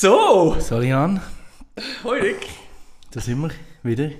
[0.00, 1.20] So, Sorry, Jan.
[2.04, 2.46] hoi Rick.
[3.10, 3.50] Da sind wir
[3.82, 4.12] wieder.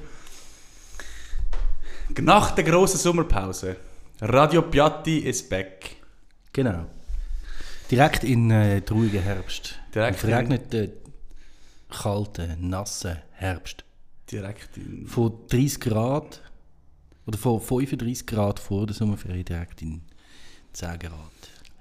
[2.20, 3.76] Nach der grossen Sommerpause.
[4.20, 5.94] Radio Piatti ist back.
[6.52, 6.86] Genau.
[7.92, 9.78] Direkt in äh, den ruhigen Herbst.
[9.94, 10.90] Direkt Im verregneten,
[11.88, 13.84] kalten, nassen Herbst.
[14.32, 15.06] Direkt in...
[15.06, 16.42] Von 30 Grad
[17.24, 20.02] oder von 35 Grad vor der Sommerferien direkt in
[20.72, 21.37] 10 Grad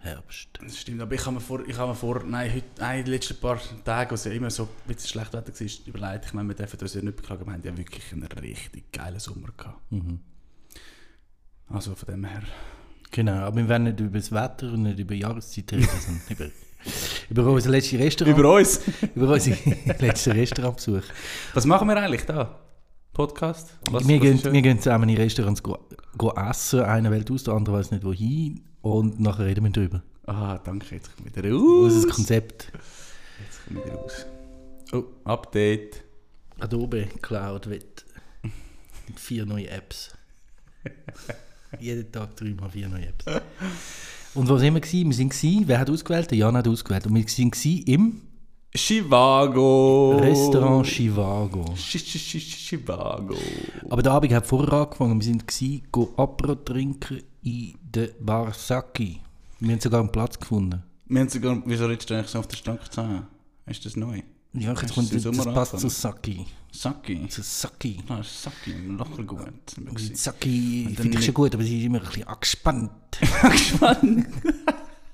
[0.08, 0.48] Herbst.
[0.60, 3.12] Das stimmt, aber ich habe mir vor, ich habe mir vor nein, heute, nein, die
[3.12, 6.34] letzten paar Tage, als es ja immer so ein bisschen schlecht Wetter war, überlegt, ich
[6.34, 9.50] meine, wir dürfen uns ja nicht beklagen, wir haben ja wirklich einen richtig geilen Sommer
[9.56, 9.82] gehabt.
[11.70, 12.44] Also von dem her...
[13.12, 16.22] Genau, aber wir werden nicht über das Wetter und nicht über Jahreszeit reden, sondern
[17.30, 18.38] über, über unser letztes Restaurant.
[18.38, 18.82] Über uns!
[19.16, 19.58] über unseren
[20.00, 21.04] letzten Restaurantbesuch.
[21.54, 22.60] Was machen wir eigentlich da?
[23.14, 23.74] Podcast?
[23.90, 25.78] Was, wir, was gehen, wir gehen zusammen in Restaurants go,
[26.18, 28.64] go essen, einer wählt aus, der andere weiß nicht wohin
[28.96, 30.02] und nachher reden wir drüber.
[30.26, 31.94] Ah, danke, jetzt kommt wieder raus.
[31.94, 32.72] Unser Konzept
[33.46, 34.26] Jetzt kommt wieder raus.
[34.94, 36.04] Oh, Update.
[36.60, 38.06] Adobe Cloud wird
[39.08, 40.12] mit vier neue Apps.
[41.80, 43.26] Jeden Tag dreimal vier neue Apps.
[44.34, 45.08] Und wo sind wir gewesen?
[45.10, 46.32] Wir sind gewesen, wer hat ausgewählt?
[46.32, 47.06] Der Jan hat ausgewählt.
[47.06, 48.22] Und wir sind im
[48.76, 50.18] Chivago.
[50.22, 51.62] Restaurant Chivago.
[51.76, 53.36] Sch- Sch- Sch- Chivago.
[53.90, 55.20] Aber der Abend hat vorher angefangen.
[55.20, 59.22] Wir sind gewesen, go Apro trinken in der Bar Saki.
[59.60, 60.84] Wir haben sogar einen Platz gefunden.
[61.06, 63.24] Wir haben sogar, wieso redest du eigentlich so auf der Stange zu
[63.66, 64.22] Ist das neu?
[64.54, 65.90] Ja, jetzt kommt, das Sommer passt zu?
[65.90, 66.46] Saki.
[66.72, 67.28] Saki.
[67.30, 68.00] Zu Saki.
[68.10, 69.50] Ah, Saki, locker gut.
[70.14, 72.92] Saki finde ich schon gut, aber sie ist immer ein bisschen angespannt.
[73.52, 74.28] Gespannt.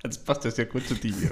[0.03, 1.13] Jetzt passt das ja gut zu dir.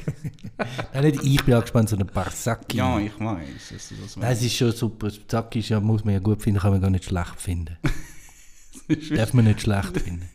[0.93, 2.77] Nein, nicht ich bin angespannt, sondern Bar Saki.
[2.77, 3.69] ja, ich weiß.
[3.71, 5.09] dass du das Nein, es ist schon super.
[5.27, 7.77] Saki ist ja, muss man ja gut finden, kann man gar nicht schlecht finden.
[9.15, 10.29] Darf man nicht schlecht finden.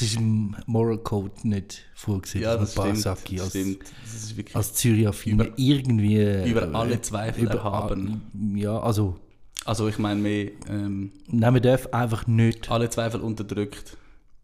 [0.00, 3.02] Es ist im Moral Code nicht vorgesehen, Ja, dass das man Bar stimmt.
[3.18, 3.78] Saki Das als, stimmt.
[4.04, 6.16] Das ist wirklich als Zürich-Affine Über- irgendwie...
[6.18, 8.22] äh, über alle Zweifel erhaben.
[8.54, 9.16] Ja, also...
[9.64, 12.70] Also ich meine mehr, ähm, Nein, man darf einfach nicht...
[12.70, 13.96] alle Zweifel unterdrückt.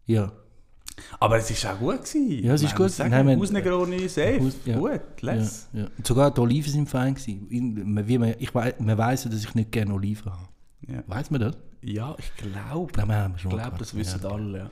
[0.05, 0.33] Ja.
[1.19, 2.03] Aber es war auch gut.
[2.03, 2.43] Gewesen.
[2.43, 2.91] Ja, es ist gut.
[2.91, 4.39] Sagen, Nein, wir- Aus Negroni, safe.
[4.41, 4.77] Aus- ja.
[4.77, 4.91] Gut,
[5.21, 5.67] Ja, less.
[5.73, 5.87] ja.
[6.03, 7.47] Sogar die Oliven sind fein gewesen.
[7.49, 10.47] Wie man, ich man weiss ja, dass ich nicht gerne Oliven habe.
[10.87, 11.03] Ja.
[11.07, 11.55] Weiss man das?
[11.81, 12.91] Ja, ich glaube.
[12.97, 14.29] Nein, wir haben schon Ich glaube, das wissen ja.
[14.29, 14.69] alle.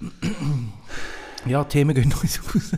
[1.46, 1.62] Ja.
[1.64, 2.72] Themen gehen uns aus.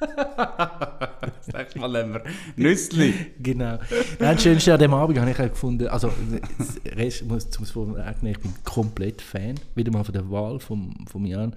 [0.00, 2.22] Das nächste Mal nehmen wir
[2.56, 3.14] Nüssli.
[3.38, 3.78] genau.
[4.18, 6.10] Nein, das Schönste an dem Abend habe ich auch gefunden, also
[6.58, 11.06] das Rest muss zum vorwegnehmen, ich bin komplett Fan, wieder mal von der Wahl vom,
[11.06, 11.54] vom Jan.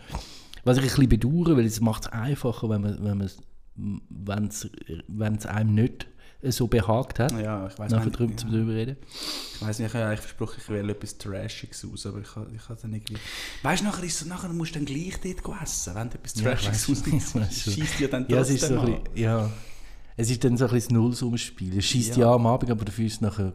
[0.65, 3.31] Was ich ein bisschen bedauere, weil es macht es einfacher, wenn man, wenn man
[4.09, 4.69] wenn's,
[5.07, 6.07] wenn's einem nicht
[6.51, 8.19] so behagt hat, Ja, ich weiß nachher nicht.
[8.19, 8.57] drüber, zum ja.
[8.57, 8.97] drüber reden.
[9.55, 12.47] Ich weiß nicht, ich habe eigentlich versprochen, ich wähle etwas Trashiges aus, aber ich habe
[12.55, 13.17] ich habe dann irgendwie...
[13.61, 16.35] Weißt du, nachher, ist, es- nachher musst du dann gleich dort essen, wenn du etwas
[16.35, 17.63] Ja, Trashiges.
[17.73, 19.49] Schießt dir dann Ja, es ist so ein trotzdem bisschen, ja,
[20.17, 21.77] es ist dann so ein bisschen das Nullsummenspiel.
[21.77, 22.25] Es schießt Ja.
[22.27, 22.33] ja.
[22.35, 23.53] am Abend, aber dafür ist es nachher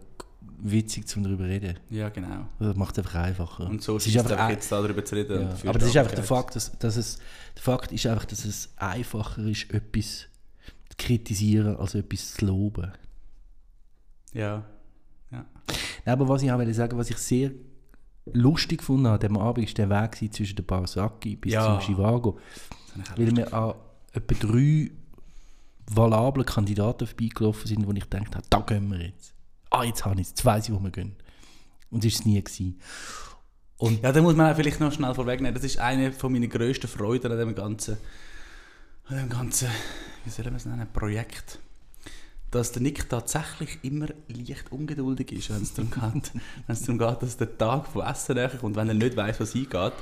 [0.61, 1.77] witzig zum darüber reden.
[1.77, 1.77] an.
[1.97, 2.49] Ja, genau.
[2.59, 3.67] Das macht es einfach einfacher.
[3.69, 5.43] Und so es ist ist einfach einfach ein- jetzt darüber zu reden.
[5.63, 6.25] Ja, aber das ist einfach der.
[6.25, 7.19] Fakt, dass, dass es,
[7.55, 10.27] der Fakt ist einfach, dass es einfacher ist, etwas zu
[10.99, 12.93] kritisieren, als etwas zu loben.
[14.33, 14.65] Ja.
[15.31, 15.45] ja.
[16.05, 17.53] Nein, aber was ich auch will sagen, was ich sehr
[18.33, 21.65] lustig fand an dem Abend, ist der Weg zwischen der Bar Saki bis Ja.
[21.65, 22.39] zum Chivago.
[23.17, 23.75] Weil wir an
[24.13, 24.91] etwa drei
[25.91, 29.33] valable Kandidaten vorbeigelaufen sind, wo ich gedacht habe, da gehen wir jetzt.
[29.71, 31.15] Ah, jetzt habe ich es, jetzt weiss ich, wo wir gehen.
[31.91, 32.43] Und das war es nie.
[32.43, 32.79] Gewesen.
[33.79, 35.55] Und Ja, da muss man auch vielleicht noch schnell vorwegnehmen.
[35.55, 37.97] Das ist eine von meiner grössten Freuden an dem ganzen,
[39.11, 39.69] an dem ganzen,
[40.25, 41.59] wie soll man es nennen, Projekt.
[42.51, 46.33] Dass der Nick tatsächlich immer leicht ungeduldig ist, wenn es darum geht,
[46.67, 49.41] wenn es darum geht, dass der Tag von Essen näher kommt, wenn er nicht weiß,
[49.41, 49.93] was eingeht.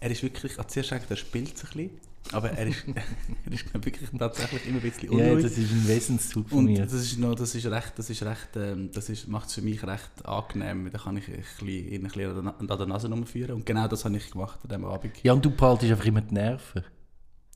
[0.00, 2.00] Er ist wirklich, also zuerst denkt er, spielt sich ein bisschen,
[2.32, 2.84] aber er ist,
[3.46, 5.44] er ist wirklich tatsächlich immer ein bisschen ja, unruhig.
[5.44, 6.82] das ist ein Wesenszug von Und mir.
[6.82, 9.62] das ist noch, das ist recht, das ist recht, ähm, das ist, macht es für
[9.62, 10.90] mich recht angenehm.
[10.90, 13.54] Da kann ich ein bisschen, ihn ein bisschen an der Na- an der Nase rumführen.
[13.54, 15.22] Und genau das habe ich gemacht an diesem Abend.
[15.22, 16.82] Ja, und du behaltest einfach immer die Nerven.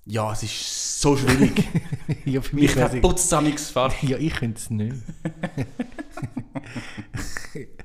[0.07, 1.65] Ja, es ist so schwierig.
[2.25, 3.93] ja, für mich wär's- kaputt zusammengefahren.
[4.03, 4.95] Ja, ich könnte es nicht.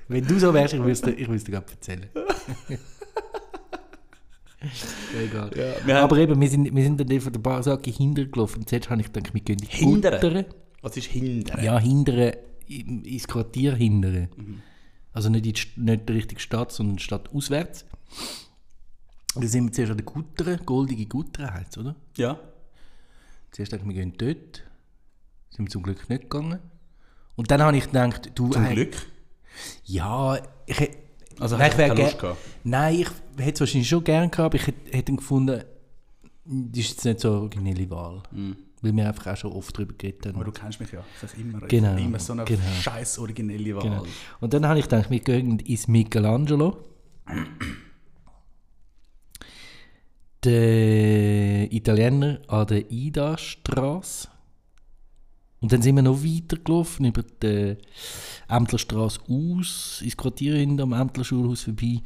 [0.07, 2.06] Wenn du so wärst, ich würde es dir, ich es dir gerade erzählen.
[5.19, 5.50] Egal.
[5.88, 8.59] Ja, Aber eben, wir sind, wir sind dann von der Barsaki hintergelaufen.
[8.59, 10.45] Und zuerst habe ich gedacht, wir gehen die Hindern?
[10.81, 11.63] Was ist hindern?
[11.63, 12.33] Ja, hindern,
[12.68, 14.27] ins Quartier hindern.
[15.13, 15.45] Also nicht,
[15.77, 17.85] in nicht richtige Stadt, sondern Stadt auswärts.
[19.36, 21.95] Dann sind wir zuerst an der Gutter, goldige Gutter heisst oder?
[22.18, 22.39] Ja.
[23.51, 24.63] Zuerst dachte ich, wir gehen dort.
[25.50, 26.60] Sind wir zum Glück nicht gegangen.
[27.36, 28.50] Und dann habe ich gedacht, du...
[28.50, 28.95] Zum äh, Glück.
[29.86, 30.98] Ja, ich hätte...
[31.39, 32.38] Also Nein, ich du wär keine ger- Lust gehabt?
[32.63, 33.07] Nein, ich
[33.38, 35.63] hätte es wahrscheinlich schon gern gehabt, aber ich hätte, hätte gefunden,
[36.45, 38.22] das ist jetzt nicht so eine originelle Wahl.
[38.31, 38.57] Mhm.
[38.81, 40.36] Weil wir einfach auch schon oft darüber geredet haben.
[40.36, 41.04] Aber du kennst mich ja.
[41.22, 42.62] Das ist immer, Genau, immer so eine genau.
[42.81, 43.83] scheiß originelle Wahl.
[43.83, 44.04] Genau.
[44.39, 46.78] Und dann habe ich gedacht, wir gehen ins Michelangelo.
[50.44, 54.28] Der Italiener an der Ida-Straße.
[55.60, 57.78] Und dann sind wir noch weitergelaufen über die
[58.50, 62.02] Ämtlerstraße aus, ins Quartier hinter am Ämtler Schulhaus vorbei,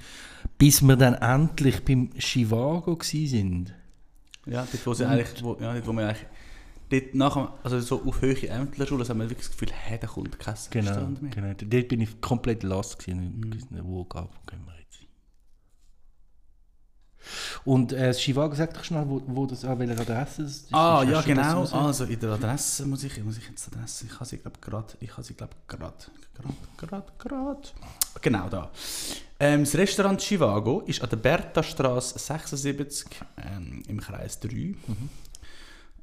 [0.58, 3.72] bis wir dann endlich beim Chivago waren.
[4.46, 6.26] Ja, dort, wo, sie eigentlich, wo, ja, dort, wo wir eigentlich
[6.90, 10.08] dort nachher, also so auf höhere Ämterschule, also haben wir wirklich das Gefühl, hey, da
[10.08, 11.32] kommt kein Genau, Stand mehr.
[11.32, 11.54] genau.
[11.54, 13.40] Dort bin ich komplett lost gewesen.
[13.40, 14.28] Nicht, wo gehen
[14.66, 14.75] wir.
[17.64, 20.74] Und äh, das Chivago, sag doch schnell, wo, wo das, an welcher Adresse das ist.
[20.74, 21.66] Ah, ja, genau.
[21.66, 24.60] Also in der Adresse muss ich, muss ich jetzt die Adresse, ich habe sie glaube
[24.62, 25.94] gerade, ich habe sie glaube gerade,
[26.36, 27.70] gerade, gerade, gerade.
[28.22, 28.72] Genau da.
[29.40, 33.08] Ähm, das Restaurant Chivago ist an der Bertha-Straße 76
[33.38, 34.76] ähm, im Kreis 3.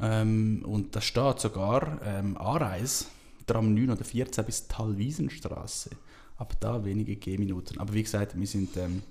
[0.00, 3.06] Ähm, und da steht sogar ähm, Anreise,
[3.46, 5.90] Tram 9 oder 14 bis Talwiesenstraße.
[6.36, 7.78] Ab da wenige Gehminuten.
[7.78, 9.02] Aber wie gesagt, wir sind ähm,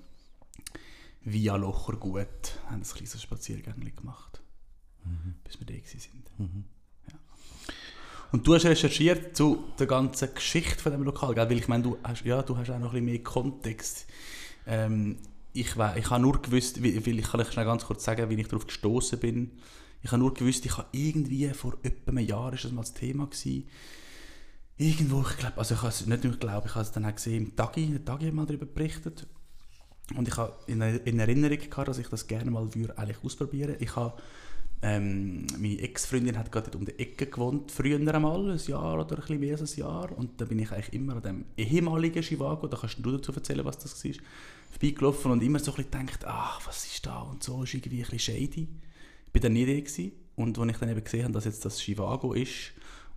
[1.24, 4.42] via Locher gut, haben ein kleines Spaziergang gemacht,
[5.44, 6.30] bis wir da gewesen sind.
[7.08, 7.18] Ja.
[8.32, 11.50] Und du hast recherchiert zu der ganzen Geschichte von dem Lokal, gell?
[11.50, 14.06] weil ich meine, du hast, ja, du hast auch noch ein bisschen mehr Kontext.
[14.66, 15.18] Ähm,
[15.52, 18.48] ich, ich habe nur gewusst, weil ich kann euch schnell ganz kurz sagen, wie ich
[18.48, 19.52] darauf gestoßen bin.
[20.02, 22.94] Ich habe nur gewusst, ich habe irgendwie vor etwa einem Jahr ist das mal das
[22.94, 23.68] Thema gewesen.
[24.78, 27.14] Irgendwo, ich glaube, also ich habe es nicht nur geglaubt, ich habe es dann auch
[27.14, 29.26] gesehen im Tagi, der Tagi hat mal darüber berichtet.
[30.16, 33.76] Und ich habe in, in Erinnerung gehabt, dass ich das gerne mal würde eigentlich ausprobieren.
[33.94, 34.14] Habe
[34.84, 39.20] ähm, meine Ex-Freundin hat gerade um die Ecke gewohnt, früher einmal, ein Jahr oder ein
[39.20, 40.10] bisschen mehr als ein Jahr.
[40.18, 43.64] Und da bin ich eigentlich immer an dem ehemaligen Chivago, da kannst du dazu erzählen,
[43.64, 44.12] was das war,
[44.70, 48.02] vorbeigelaufen und immer so ein bisschen gedacht, ach, was ist da und so, ist irgendwie
[48.02, 48.68] ein bisschen shady.
[49.26, 50.10] Ich bin da nie da.
[50.34, 52.72] Und als ich dann eben gesehen habe, dass jetzt das Chivago ist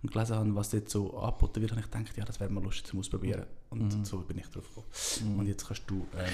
[0.06, 2.62] und gelesen habe, was dort so angeboten wird, habe ich gedacht, ja, das wäre mal
[2.62, 3.44] lustig zum Ausprobieren.
[3.70, 5.38] Und so bin ich drauf gekommen.
[5.38, 6.24] Und jetzt kannst du ähm,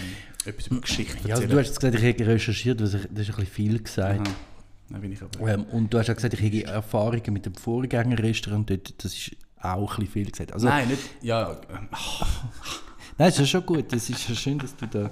[0.44, 1.50] etwas über Geschichte Ja, also erzählen.
[1.50, 4.28] du hast gesagt, ich hätte recherchiert, das ist das ein bisschen viel gesagt.
[4.28, 5.48] Aha.
[5.48, 9.02] Ähm, und du hast auch gesagt, ich hätte Erfahrungen mit dem Vorgängerrestaurant dort.
[9.02, 10.52] Das ist auch ein bisschen viel gesagt.
[10.52, 11.02] Also, Nein, nicht...
[11.22, 11.88] Ja, ähm,
[13.18, 13.90] Nein, es ist schon gut.
[13.92, 15.10] Es ist ja schön, dass du da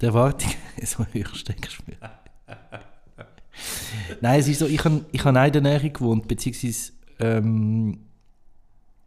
[0.00, 0.50] die Erwartung
[0.84, 1.78] so hoch steckst.
[4.20, 7.98] Nein, es ist so, ich habe ich hab in der Nähe gewohnt, beziehungsweise, ähm,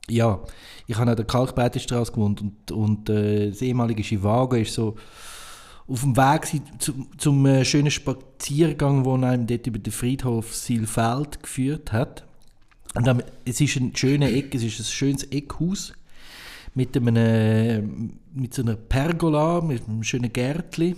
[0.09, 0.39] ja,
[0.87, 4.95] ich habe an der Kalkbreitenstraße gewohnt und, und äh, das ehemalige Chivago ist so
[5.87, 11.43] auf dem Weg zum, zum äh, schönen Spaziergang, der einem dort über den Friedhof Silfeld
[11.43, 12.25] geführt hat.
[12.95, 15.93] Und dann, es ist ein schöner Eck, es ist ein schönes Eckhaus
[16.73, 17.81] mit, einem, äh,
[18.33, 20.95] mit so einer Pergola, mit einem schönen Gärtchen.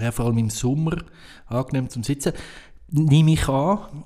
[0.00, 0.98] Ja, vor allem im Sommer
[1.46, 2.32] angenehm zum Sitzen.
[2.90, 4.04] Nehme ich an,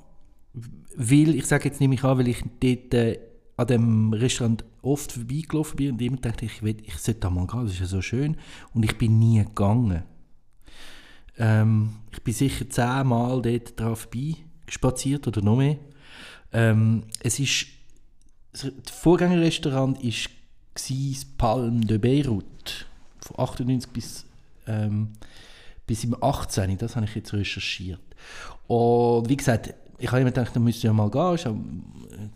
[0.97, 3.19] weil, ich sage jetzt nehme ich an, weil ich dort äh,
[3.57, 7.47] an dem Restaurant oft vorbeigelaufen bin und immer dachte, ich, will, ich sollte da mal
[7.47, 8.37] gehen, das ist ja so schön.
[8.73, 10.03] Und ich bin nie gegangen.
[11.37, 14.07] Ähm, ich bin sicher zehnmal dort drauf
[14.67, 15.77] spaziert oder noch mehr.
[16.53, 17.67] Ähm, es ist,
[18.53, 20.11] das Vorgängerrestaurant war
[20.73, 22.87] das Palm de Beirut.
[23.19, 24.25] Von 98 bis,
[24.67, 25.13] ähm,
[25.87, 26.77] bis im 18.
[26.77, 27.99] Das habe ich jetzt recherchiert.
[28.67, 31.51] Und wie gesagt, ich habe immer gedacht, da müsste ja mal gehen, ist äh,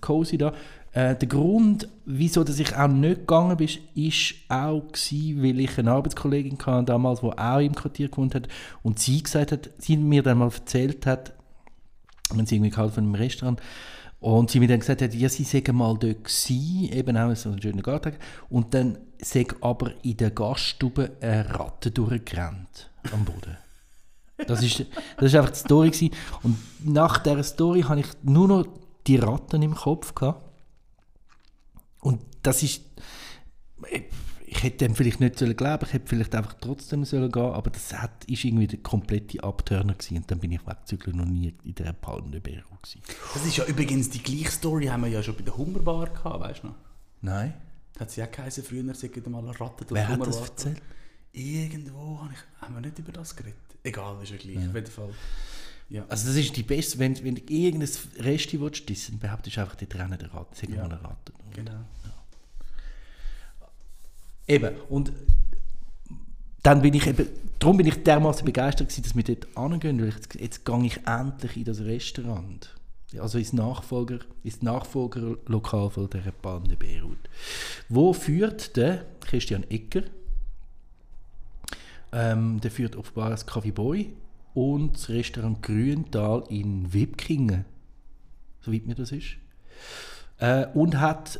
[0.01, 0.53] cozy da.
[0.91, 5.77] Äh, der Grund, wieso dass ich auch nicht gegangen bin, ist auch gewesen, weil ich
[5.77, 8.47] eine Arbeitskollegin hatte damals, die auch im Quartier gewohnt hat
[8.81, 11.33] und sie gesagt hat, sie mir dann mal erzählt hat,
[12.33, 13.61] wenn sie irgendwie gehalten von einem Restaurant
[14.19, 17.49] und sie mir dann gesagt hat, ja, sie sei mal dort gewesen, eben auch so
[17.49, 18.13] einen schönen Garten
[18.49, 23.57] und dann sei aber in der Gaststube eine Ratte durchgerannt am Boden.
[24.47, 24.85] Das ist,
[25.17, 26.15] das ist einfach die Story gewesen.
[26.43, 28.65] und nach dieser Story habe ich nur noch
[29.07, 30.43] die Ratten im Kopf gehabt
[32.01, 32.81] und das ist
[34.51, 37.69] ich hätte dem vielleicht nicht sollen glauben, ich hätte vielleicht einfach trotzdem sollen gehen, aber
[37.69, 40.17] das hat, ist irgendwie der komplette Abturner gewesen.
[40.17, 43.01] und dann bin ich weggezügelt noch nie in dieser Palme de Beiro gewesen.
[43.33, 46.39] Das ist ja übrigens die gleiche Story, haben wir ja schon bei der Hummerbar gehabt,
[46.39, 46.75] weißt du noch?
[47.21, 47.53] Nein.
[47.99, 50.81] Hat sie ja geheißen, früher sagen mal eine Ratte durch Wer hat das erzählt?
[51.31, 52.19] Irgendwo
[52.61, 53.68] haben wir nicht über das geredet.
[53.83, 55.09] Egal, ist ja gleich, auf jeden Fall.
[55.89, 56.05] Ja.
[56.07, 59.75] Also das ist die beste, wenn, wenn du irgendein Resti willst, dann behauptest du einfach,
[59.75, 60.75] die trennen den Ratten, sag Ja.
[60.77, 61.33] mal eine Ratte.
[61.55, 61.71] Genau.
[64.47, 65.11] Eben, und
[66.63, 67.27] dann bin ich eben,
[67.59, 70.99] darum bin ich dermaßen begeistert gewesen, dass wir dort hingehen, weil jetzt, jetzt gehe ich
[71.07, 72.75] endlich in das Restaurant.
[73.17, 77.17] Also ins Nachfolger, ins Nachfolgerlokal von der Palme de Beirut.
[77.87, 80.03] Wo führt der Christian Ecker?
[82.11, 84.13] Ähm, der führt offenbar das Café Boy
[84.53, 87.65] und das Restaurant Grüntal in Wipkingen.
[88.61, 89.37] So so weit mir das ist.
[90.37, 91.39] Äh, und hat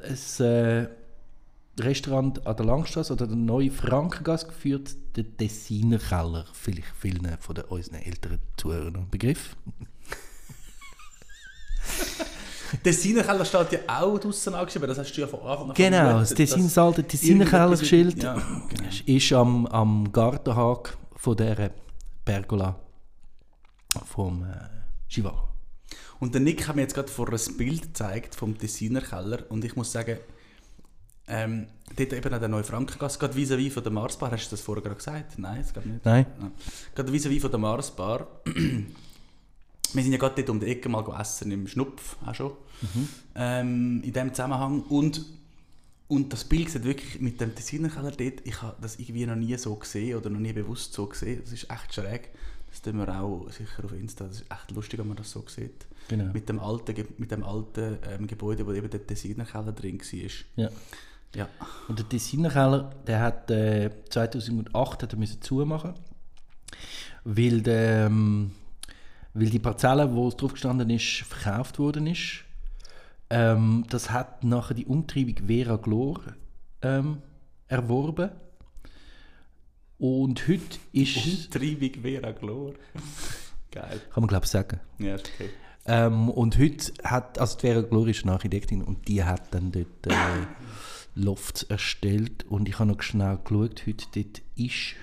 [0.00, 0.88] ein äh,
[1.78, 6.46] Restaurant an der Langstrasse oder der neue Frankengasse geführt, der Tessiner Keller.
[6.52, 9.56] Vielleicht vielen von den, unseren älteren Zuhörern Begriff.
[12.84, 16.18] Tessiner Keller steht ja auch draussen angeschrieben, das hast du ja von Anfang an Genau,
[16.18, 18.88] das vermutet, Tessin, dass das alte Tessiner Kellerschild Ja, genau.
[19.06, 21.70] ist am, am Gartenhag von dieser
[22.24, 22.76] Pergola
[24.06, 24.46] vom äh,
[25.08, 25.32] Chivas.
[26.20, 29.64] Und der Nick hat mir jetzt gerade vor ein Bild gezeigt vom Tessiner Keller und
[29.64, 30.18] ich muss sagen,
[31.28, 34.60] ähm, dort eben an der neuen Frankengasse, gerade vis-à-vis von der Marsbar, hast du das
[34.62, 35.38] vorher gerade gesagt?
[35.38, 36.04] Nein, das geht nicht.
[36.04, 36.26] Nein?
[36.40, 36.50] Ja.
[36.94, 38.26] Gerade vis-à-vis von der Marsbar.
[39.94, 42.52] Wir sind ja gerade dort um die Ecke mal essen, im Schnupf auch schon.
[43.34, 44.82] Ähm, in dem Zusammenhang.
[44.82, 45.24] Und,
[46.08, 49.36] und das Bild sieht wirklich mit dem Tessiner Keller dort, ich habe das irgendwie noch
[49.36, 51.40] nie so gesehen oder noch nie bewusst so gesehen.
[51.42, 52.30] Das ist echt schräg.
[52.70, 54.26] Das tun wir auch sicher auf Insta.
[54.26, 55.86] Das ist echt lustig, wenn man das so sieht.
[56.08, 56.32] Genau.
[56.32, 60.30] Mit dem alten, mit dem alten ähm, Gebäude, wo eben der Tessiner Keller drin war.
[60.56, 60.70] Ja.
[61.34, 61.48] Ja.
[61.88, 65.94] Und der Tessiner Keller, der hat äh, 2008 hat er müssen zumachen,
[67.24, 68.52] weil, der, ähm,
[69.38, 72.44] weil die Parzelle, wo es drauf gestanden ist, verkauft worden ist.
[73.30, 76.20] Ähm, das hat nachher die Umtreibung Vera Glor
[76.82, 77.18] ähm,
[77.68, 78.30] erworben.
[79.98, 82.74] Und heute ist, Umtreibung Vera Glor.
[83.70, 84.00] Geil.
[84.12, 85.50] kann man glaube ich sagen, Ja, ist okay.
[85.84, 89.72] Ähm, und heute hat, also die Vera Glor ist eine Architektin und die hat dann
[89.72, 90.46] dort äh,
[91.14, 94.94] Lofts erstellt und ich habe noch schnell geschaut, heute dort ist,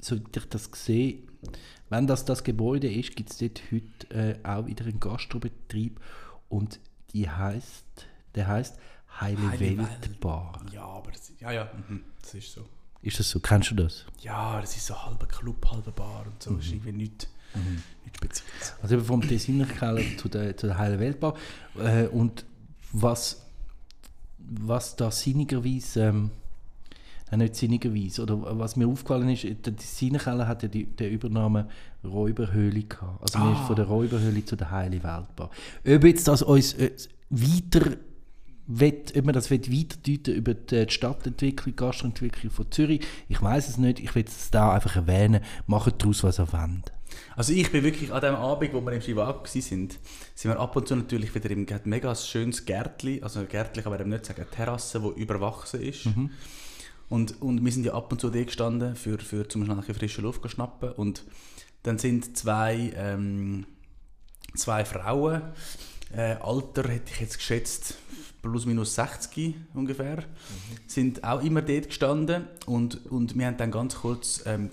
[0.00, 1.18] so wie ich das sehe,
[1.92, 6.00] wenn das das Gebäude ist, gibt es dort heute äh, auch wieder einen Gastrobetrieb
[6.48, 6.80] und
[7.12, 8.78] die heißt, der heißt
[9.20, 10.20] Heile, Heile Welt Welt.
[10.20, 10.58] Bar.
[10.72, 12.66] Ja, aber das, ja, ja, mhm, das ist so.
[13.02, 13.40] Ist das so?
[13.40, 14.06] Kennst du das?
[14.20, 16.54] Ja, das ist so halber Club, halber Bar und so.
[16.54, 17.28] Das ist irgendwie nichts,
[18.04, 18.74] nichts Spezielles.
[18.80, 21.36] Also eben vom Tessiner Keller zu der, zu der Heilen Weltbau.
[21.78, 22.46] Äh, und
[22.92, 23.44] was,
[24.38, 26.30] was da sinnigerweise, ähm,
[27.32, 31.12] nein, nicht sinnigerweise, oder was mir aufgefallen ist, der Tessiner Keller hat ja die, den
[31.12, 31.66] Übernamen
[32.04, 33.22] Räuberhöhle gehabt.
[33.22, 35.50] Also man ist von der Räuberhöhle zu der Heilen Weltbau.
[35.86, 36.90] Ob jetzt das uns äh,
[37.30, 37.96] weiter
[38.66, 43.98] Wett, ob man das weiterdeuten über die Stadtentwicklung, Gastroentwicklung von Zürich, ich weiß es nicht.
[43.98, 45.40] Ich will es da einfach erwähnen.
[45.66, 46.92] Macht daraus, was ihr wollt.
[47.36, 49.98] Also ich bin wirklich an dem Abend, wo wir im Chivago waren, sind
[50.42, 54.10] wir ab und zu natürlich wieder im mega schönes Gärtli, also Gärtli kann man eben
[54.10, 56.06] nicht sagen, eine Terrasse, die überwachsen ist.
[57.08, 59.94] Und, und wir sind ja ab und zu da gestanden, für, für zum Beispiel ein
[59.98, 60.92] frische Luft zu schnappen.
[60.92, 61.24] Und
[61.82, 63.66] dann sind zwei, ähm,
[64.54, 65.42] zwei Frauen,
[66.14, 67.96] äh, Alter hätte ich jetzt geschätzt,
[68.42, 70.24] plus minus 60 ungefähr,
[70.86, 74.70] sind auch immer dort gestanden und, und wir haben dann ganz kurz ähm,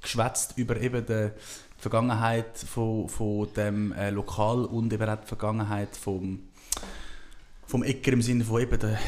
[0.00, 1.30] geschwätzt über eben die
[1.76, 6.40] Vergangenheit von, von dem äh, Lokal und eben auch die Vergangenheit vom,
[7.66, 8.98] vom Ecker im Sinne von eben der,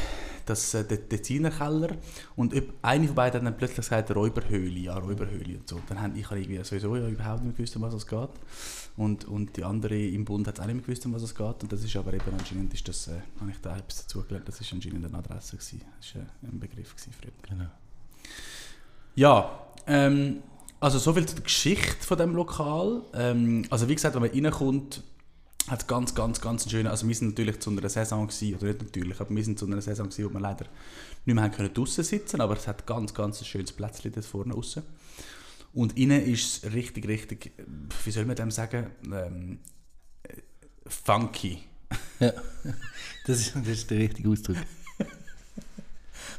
[0.46, 1.96] das, äh, der, der Zienerkeller.
[2.36, 5.80] Und eine von beiden hat dann plötzlich gesagt, Räuberhöhle, ja, Räuberhöhle und so.
[5.88, 8.30] Dann habe ich irgendwie sowieso ja überhaupt nicht gewusst, um was es geht.
[8.96, 11.62] Und, und die andere im Bund hat auch nicht mehr gewusst, um was es geht.
[11.62, 14.48] Und das ist aber eben anscheinend, ist das, äh, habe ich da etwas dazu gelernt,
[14.48, 15.82] das ist anscheinend eine Adresse gewesen.
[15.98, 17.32] Das war äh, ein Begriff gewesen früher.
[17.48, 17.70] Genau.
[19.14, 20.42] Ja, ähm,
[20.80, 23.02] also so viel zur Geschichte von dem Lokal.
[23.14, 25.02] Ähm, also wie gesagt, wenn man reinkommt,
[25.68, 26.86] hat es ganz, ganz, ganz schön.
[26.86, 29.66] Also wir sind natürlich zu einer Saison gewesen, oder nicht natürlich, aber wir sind zu
[29.66, 30.66] einer Saison gewesen, wo wir leider
[31.24, 34.54] nicht mehr können draussen sitzen, aber es hat ganz, ganz ein schönes Plätzchen dort vorne
[34.54, 34.82] draussen.
[35.72, 37.52] Und innen ist es richtig, richtig,
[38.04, 39.60] wie soll man dem sagen, ähm,
[40.24, 40.36] äh,
[40.86, 41.62] funky.
[42.20, 42.32] Ja.
[43.24, 44.56] Das, ist, das ist der richtige Ausdruck.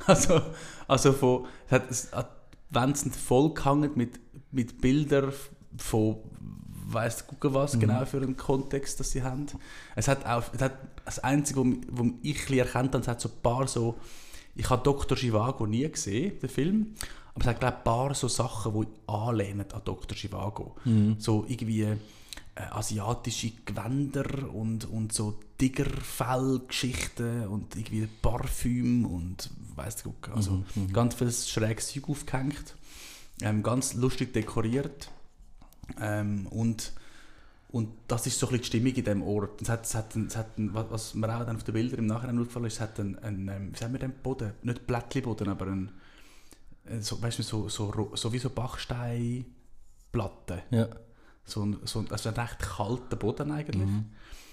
[0.06, 0.42] Also,
[0.86, 4.20] also von, es hat, es hat, sind vollgehangen mit,
[4.52, 5.32] mit Bildern
[5.78, 6.18] von
[6.94, 9.46] weiss gucken was genau für einen Kontext das sie haben.
[9.96, 10.74] Es hat auch, es hat
[11.06, 13.96] das Einzige, wo, wo ich erkannt habe, es hat so ein paar so,
[14.56, 15.18] ich habe Dr.
[15.18, 16.94] Zhivago nie gesehen, den Film,
[17.34, 20.16] aber es hat glaube ein paar so Sachen, die anlehnen an Dr.
[20.16, 20.76] Zhivago.
[21.20, 21.82] So irgendwie
[22.56, 31.16] äh, asiatische Gewänder und, und so Tigerfell-Geschichten und irgendwie Parfüm und weiss du, also ganz
[31.16, 32.76] viel schräges Zeug aufgehängt.
[33.42, 35.10] Ähm, ganz lustig dekoriert.
[36.00, 36.94] Ähm, und,
[37.70, 39.62] und das ist so ein bisschen die Stimmung in diesem Ort.
[39.62, 42.40] Es hat, es hat, es hat was- mir auch dann auf den Bildern im Nachhinein
[42.40, 44.54] aufgefallen ist, es hat einen, einen ähm, wie sagen wir den Boden?
[44.64, 45.92] Nicht Blättchenboden, aber ein,
[46.86, 49.46] äh, so, weißt du, so, so, so wie so Bachsteinplatten.
[50.72, 50.88] Ja.
[51.46, 53.90] So ein, so ein, also ein recht kalter Boden eigentlich.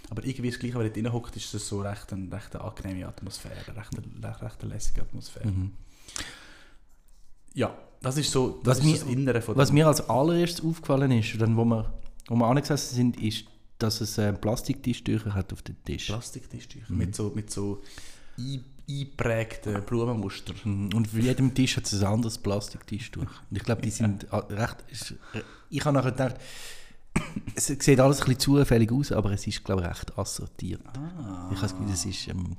[0.09, 2.57] Aber irgendwie ist es gleich, wenn du drin hockt, ist es so recht eine, recht
[2.57, 5.47] eine angenehme Atmosphäre, recht eine, recht, recht lässige Atmosphäre.
[5.47, 5.73] Mhm.
[7.55, 10.09] Ja, das ist so das, Was ist mir- das Innere von Was dem- mir als
[10.09, 11.93] allererstes aufgefallen ist, dann, wo wir,
[12.29, 13.45] wo wir angesessen sind, ist
[13.79, 16.07] dass es äh, Plastiktischtücher hat auf dem Tisch.
[16.07, 17.81] Plastiktischtücher mit so, mit so
[18.39, 20.53] ein- eingeprägten Blumenmuster.
[20.65, 20.91] Mhm.
[20.95, 23.23] Und für jedem Tisch hat es ein anderes Plastiktischtuch.
[23.23, 24.77] Und ich glaube, die sind ah, recht.
[24.91, 25.15] ist-
[25.71, 26.37] Ich habe nachher gedacht,
[27.55, 30.83] es sieht alles ein bisschen zufällig aus, aber es ist, glaube ich, recht assortiert.
[30.99, 31.49] Ah.
[31.51, 32.57] Ich habe das Gefühl, es ist, ähm,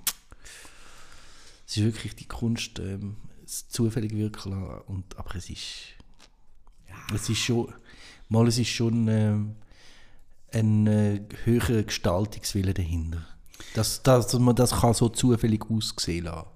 [1.68, 3.16] es ist wirklich die Kunst, ähm,
[3.70, 4.82] zufällig wirken lassen.
[4.88, 5.70] Und, aber es ist,
[7.14, 7.74] es ist schon,
[8.30, 9.56] mal es ist schon ähm,
[10.54, 13.26] ein äh, höherer Gestaltungswille dahinter.
[13.74, 16.48] Dass, dass man das kann so zufällig aussehen lassen.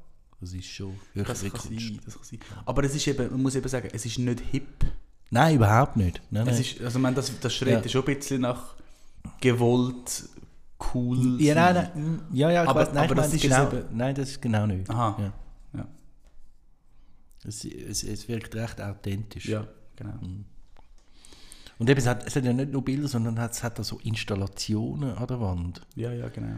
[0.41, 1.67] Das ist schon höhere Das kann, Kunst.
[1.69, 2.39] sein, das kann sein.
[2.65, 4.85] Aber es ist eben, man muss eben sagen, es ist nicht hip.
[5.31, 6.21] Nein, überhaupt nicht.
[6.29, 6.61] Nein, Es nein.
[6.61, 7.81] ist, also, meine, das, das schreit Ja.
[7.81, 7.89] ja.
[7.89, 8.75] schon ein bisschen nach
[9.41, 10.29] gewollt,
[10.93, 11.41] cool.
[11.41, 14.15] ja, nein, nein, ja, ja, Aber- weiss, nein, aber das meine ist genau, eben- nein,
[14.15, 14.89] das ist genau nicht.
[14.89, 15.15] Aha.
[15.19, 15.33] Ja.
[17.47, 19.45] Es, es, es wirkt recht authentisch.
[19.45, 20.13] Ja, genau.
[21.77, 23.99] Und eben, es hat, es hat ja nicht nur Bilder, sondern es hat auch so
[23.99, 25.81] Installationen an der Wand.
[25.95, 26.55] Ja, ja, genau.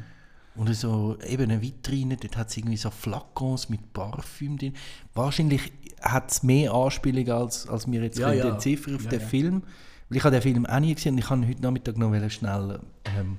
[0.56, 4.74] Und so eben eine Vitrine, dort hat es irgendwie so Flakons mit Parfüm drin.
[5.14, 8.50] Wahrscheinlich hat es mehr Anspielung, als, als wir jetzt Ja, können ja.
[8.50, 9.26] entziffern auf Ja, den ja.
[9.28, 9.64] Film.
[10.10, 12.80] Weil ich habe den Film auch nie gesehen und ich habe heute Nachmittag noch schnell,
[13.18, 13.38] ähm,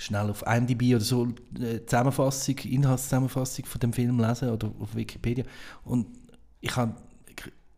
[0.00, 1.28] schnell auf IMDb oder so
[1.60, 5.44] äh, Zusammenfassung, Inhaltszusammenfassung von dem Film lesen oder auf Wikipedia.
[5.84, 6.06] Und
[6.60, 6.94] ich habe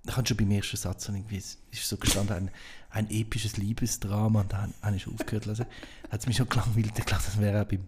[0.04, 2.50] ich habe schon beim ersten Satz irgendwie, es ist so gestanden, ein,
[2.90, 5.66] ein episches Liebesdrama und dann habe ich aufgehört zu lesen.
[6.10, 6.98] Hat es mich schon gelangweilt.
[6.98, 7.86] Ich glaube, das wäre auch beim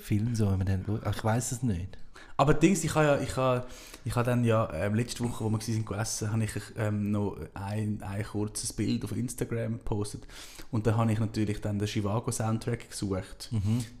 [0.00, 1.98] Film so, wenn man dann, ich weiß es nicht.
[2.36, 3.66] Aber Dings, ich habe ja, ich habe,
[4.04, 7.36] ich habe dann ja ähm, letzte Woche, wo wir waren gegessen, habe ich ähm, noch
[7.54, 10.26] ein, ein kurzes Bild auf Instagram gepostet
[10.70, 13.50] und da habe ich natürlich dann den Chivago Soundtrack gesucht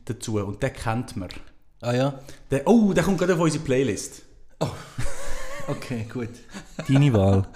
[0.04, 1.28] dazu und den kennt man.
[1.80, 2.18] Ah ja?
[2.50, 4.22] Der, oh, der kommt gerade auf unsere Playlist.
[5.66, 6.28] Okay, gut.
[6.86, 7.46] Deine Wahl.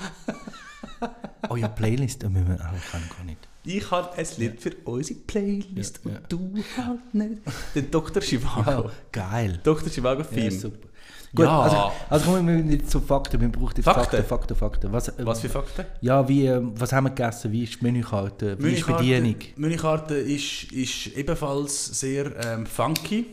[1.51, 3.47] Oh ja, Playlist, da müssen wir, ah, ich kann gar nicht.
[3.70, 7.42] Ich habe ein Lied für unsere Playlist und du halt nicht.
[7.74, 8.22] Der Dr.
[8.22, 8.90] Chivago.
[9.12, 9.61] geil.
[9.62, 9.90] Dr.
[9.90, 10.88] Chivago Ja, super.
[11.35, 11.61] Gut, Ja.
[11.61, 14.24] also, also kommen wir nicht zu Fakten, wir brauchen jetzt Fakten, Fakten?
[14.24, 14.92] Fakten, Fakten.
[14.92, 15.85] Was, äh, Was für Fakten?
[16.00, 17.52] Ja, wie, ähm, was haben wir gegessen?
[17.52, 18.57] Wie ist die Menükarte?
[18.59, 19.37] Wie ist die Bedienung?
[19.57, 23.26] Menükarte ist, ist ebenfalls sehr ähm, funky,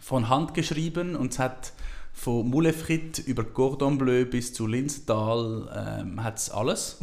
[0.00, 1.72] von Hand geschrieben und es hat
[2.12, 6.98] von Moule Frites über Cordon Bleu bis zu Linsenthal ähm, hat's alles.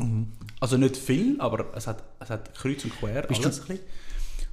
[0.61, 3.57] Also nicht viel, aber es hat, es hat kreuz und quer Bist alles.
[3.57, 3.85] du- ein bisschen.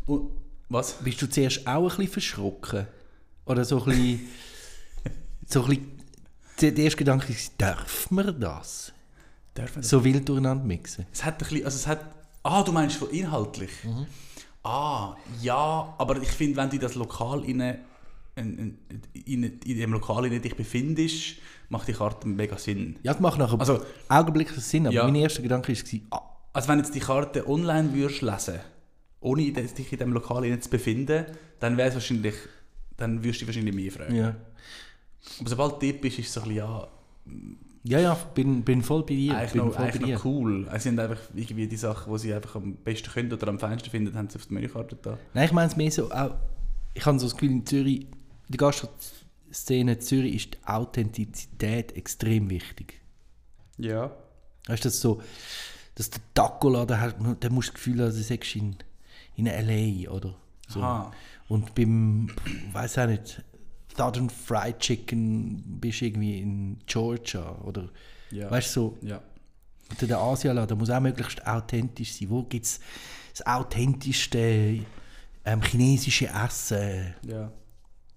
[0.06, 0.30] Und,
[0.70, 0.94] was?
[0.94, 2.86] Bist du zuerst auch ein bisschen verschrocken?
[3.46, 4.28] Oder so ein bisschen...
[5.46, 5.98] so ein bisschen
[6.60, 8.92] der der erste Gedanke ist, darf man das?
[9.56, 11.06] Dürfen So wild durcheinander mixen?
[11.12, 12.00] Es hat ein bisschen, also es hat,
[12.42, 13.70] ah, du meinst inhaltlich?
[14.64, 17.60] Ah, ja, aber ich finde, wenn du das Lokal in,
[18.38, 18.78] in,
[19.24, 21.36] in, in dem Lokal in dich befindest,
[21.68, 22.96] macht die Karte mega Sinn.
[23.02, 25.04] Ja, das macht nachher Also- augenblicklich Sinn, aber Ja.
[25.04, 26.22] mein erster Gedanke war, ah,
[26.52, 28.60] Also wenn jetzt die Karte online würdest lesen,
[29.20, 31.26] ohne dich in dem Lokal zu befinden,
[31.60, 32.34] dann wäre es wahrscheinlich,
[32.96, 34.14] dann würdest du dich wahrscheinlich mehr fragen.
[34.14, 34.34] ja.
[35.40, 36.88] Aber sobald du bist, ist es so ein bisschen, ja,
[37.84, 39.36] Ja, ja, bin, bin voll bei dir.
[39.36, 40.14] eigentlich, bin noch, voll eigentlich dir.
[40.16, 40.68] noch cool.
[40.72, 43.90] Es sind einfach irgendwie die Sachen, die sie einfach am besten können oder am feinsten
[43.90, 45.18] finden, haben sie auf der Menükarte da.
[45.34, 46.34] Nein, ich meine es mehr so, auch,
[46.94, 48.06] ich habe so das Gefühl, in Zürich,
[48.48, 53.00] in der Gastro-Szene in Zürich ist die Authentizität extrem wichtig.
[53.76, 54.10] Ja.
[54.66, 55.22] Weißt du, das so,
[55.94, 58.76] dass der Taco-Laden hat, musst du das Gefühl haben, du sagst in,
[59.36, 60.10] in L.A.
[60.10, 60.34] oder
[60.68, 60.80] so.
[60.82, 61.12] Aha.
[61.48, 62.30] Und beim,
[62.72, 63.42] weiß auch nicht,
[63.96, 67.88] Southern Fried Chicken bist du irgendwie in Georgia oder,
[68.30, 68.50] Ja.
[68.50, 69.20] weißt du, so, Ja.
[69.96, 72.30] oder der Asialaden muss auch möglichst authentisch sein.
[72.30, 72.80] Wo gibt es
[73.36, 74.84] das authentischste
[75.44, 77.14] ähm, chinesische Essen?
[77.26, 77.50] Ja.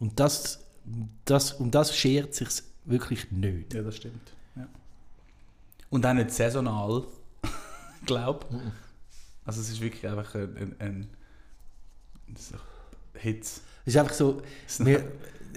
[0.02, 0.60] Und das,
[1.26, 2.50] das, um das schert sich
[2.86, 3.74] wirklich nicht.
[3.74, 4.34] Ja, das stimmt.
[4.56, 4.68] Ja.
[5.92, 7.04] Und auch nicht saisonal,
[8.08, 8.48] glaube
[9.46, 12.56] Also es ist wirklich einfach ein, ein, ein so
[13.14, 13.62] Hitz.
[13.86, 14.42] Es ist einfach so,
[14.80, 15.12] wir,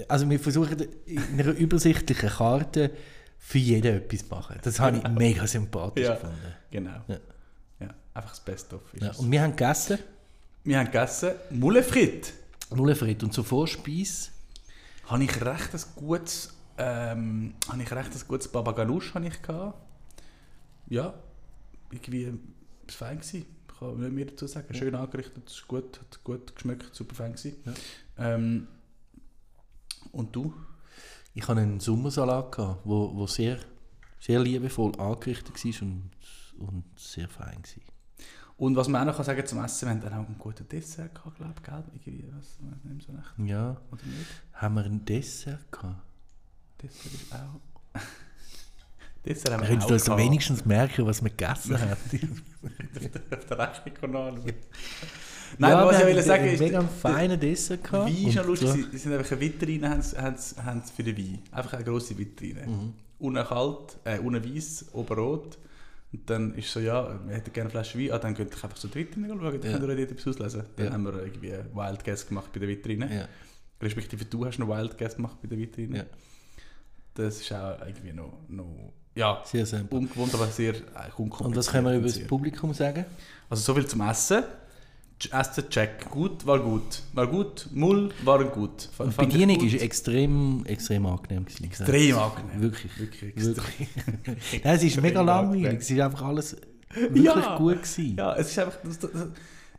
[0.09, 2.91] also wir versuchen in einer übersichtlichen Karte
[3.39, 4.59] für jeden etwas zu machen.
[4.63, 6.15] Das habe ich mega sympathisch Ja.
[6.17, 6.55] gefunden.
[6.71, 7.01] Genau.
[7.09, 7.19] Ja.
[7.81, 7.95] Ja.
[8.13, 8.83] einfach das Best-of.
[8.93, 9.99] ist Ja, und wir haben gegessen,
[10.65, 12.35] Wir haben gegessen Moule Frites.
[12.75, 14.31] Nullfried, und zur Vorspeise,
[15.07, 19.43] Habe ich recht ein gutes, ähm, habe ich recht ein gutes Baba Ganoush habe ich
[19.43, 19.79] gehabt.
[20.89, 21.15] Ja,
[21.91, 22.33] irgendwie
[22.87, 23.47] es fein gewesen.
[23.69, 24.73] Ich kann nicht mehr dazu sagen.
[24.75, 27.57] Schön angerichtet, ist gut, hat gut geschmeckt, super fein gewesen.
[28.17, 28.69] Ähm,
[30.13, 30.55] und du?
[31.35, 33.59] ich hatte einen Sommersalat, gehabt, wo, wo sehr,
[34.21, 36.11] sehr liebevoll angerichtet war und,
[36.59, 37.94] und sehr fein war.
[38.57, 40.69] Und was man auch noch kann sagen zum Essen, wir haben dann auch einen guten
[40.69, 41.85] Dessert gehabt, glaube ich, gell?
[41.95, 44.27] Irgendwie, was, was nicht so recht, Ja, oder nicht?
[44.53, 45.97] haben wir ein Dessert gehabt?
[46.81, 48.01] Dessert ist auch...
[49.27, 50.21] Dessert haben Wir wir können auch uns gehabt.
[50.21, 51.91] wenigstens merken, was wir gegessen haben.
[53.33, 54.53] auf der Rechnung anschauen.
[55.59, 58.07] Nein, ja, aber was wir ich will sagen einen ist, mega der- feinen Dessert gehabt.
[58.13, 58.69] Wein ist noch lustig.
[58.69, 61.39] so- Sie, sind einfach eine Vitrine haben, haben, haben für den Wein.
[61.51, 62.93] Einfach eine grosse Vitrine.
[63.19, 65.59] Unten kalt, äh, unten weiss, oben rot.
[66.15, 68.13] Und dann ist so, ja, wir hätten gerne eine Flasche Wein.
[68.13, 69.79] Ah, dann könnt ihr einfach so die Vitrine schauen, dann Ja.
[69.79, 70.63] könnt ihr dort etwas auslesen.
[70.77, 70.93] Dann Ja.
[70.93, 73.15] haben wir irgendwie Wild Guess gemacht bei der Vitrine.
[73.15, 73.29] Ja,
[73.83, 75.97] Respektive du hast einen Wild Guess gemacht bei der Vitrine.
[75.99, 76.05] ja,
[77.15, 79.99] Das ist auch irgendwie noch, noch ja, sehr simpel.
[79.99, 80.79] ungewohnt, aber sehr äh,
[81.17, 81.41] unkompliziert.
[81.47, 83.05] Und was können wir über das Publikum sagen?
[83.51, 84.45] Also so viel zum Essen.
[85.31, 86.11] Essen, check.
[86.11, 87.03] Gut, war gut.
[87.15, 87.69] War gut.
[87.73, 88.91] Mull, waren gut.
[88.99, 91.45] F- die Bedienung ist extrem, extrem angenehm.
[91.47, 91.65] Gewesen.
[91.65, 92.61] extrem angenehm.
[92.61, 92.99] Wirklich.
[92.99, 93.57] Wirklich extrem.
[93.57, 93.89] Wirklich.
[94.65, 95.79] Nein, es ist mega langweilig.
[95.81, 96.57] Es ist einfach alles
[96.95, 97.57] wirklich Ja.
[97.57, 98.17] gut gewesen.
[98.19, 98.77] Ja, es ist einfach...
[98.85, 99.11] Das, das,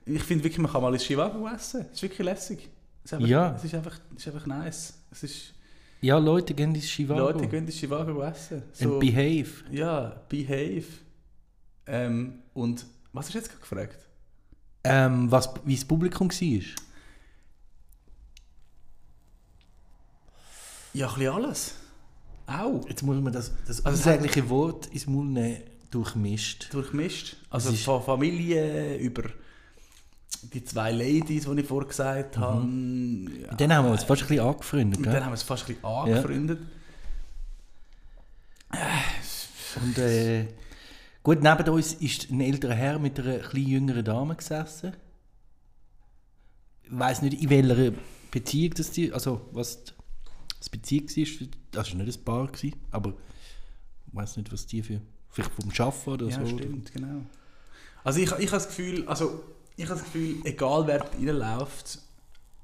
[0.07, 1.81] ich finde wirklich, man kann mal ins Chivago essen.
[1.91, 2.69] Es ist wirklich lässig.
[3.03, 3.55] Es ist einfach, Ja.
[3.55, 4.93] Es ist einfach, es ist einfach nice.
[5.11, 5.53] Es ist...
[6.01, 7.19] Ja, Leute gehen ins Chivago.
[7.19, 8.63] Leute gehen ins Chivago essen.
[8.81, 9.49] And behave.
[9.71, 10.85] ja, behave.
[11.87, 14.04] Ähm, und was hast du jetzt gerade gefragt?
[14.87, 16.61] Ähm, was, wie das Publikum war?
[20.93, 21.73] Ja, ein bisschen alles.
[22.47, 22.87] Auch.
[22.87, 26.73] Jetzt muss man das, das Also unsägliche Wort ins Mund nehmen, durchmischt.
[26.73, 27.37] durchmischt.
[27.49, 29.23] Also Es von Familie über
[30.53, 32.61] die zwei Ladies, die ich vorher gesagt habe.
[32.61, 32.67] Ja,
[33.51, 34.99] Mit denen haben wir uns fast ein bisschen angefreundet.
[34.99, 35.13] mit Gell?
[35.13, 36.59] denen haben wir es fast ein bisschen angefreundet.
[39.83, 40.45] Und, äh,
[41.25, 44.95] gut, neben uns ist ein älterer Herr mit einer etwas jüngeren Dame gesessen.
[46.83, 47.97] Ich weiß nicht, in welcher
[48.29, 49.83] Beziehung das die, also was
[50.59, 51.47] das Beziehung war.
[51.71, 53.09] Das war nicht ein Paar, gewesen, aber
[54.07, 56.57] ich weiß nicht, was die für, vielleicht vom Schaffen oder Ja, so.
[56.57, 57.21] stimmt, genau.
[58.03, 59.43] Also ich, ich habe das Gefühl, also
[59.75, 61.99] ich habe das Gefühl, egal wer reinläuft,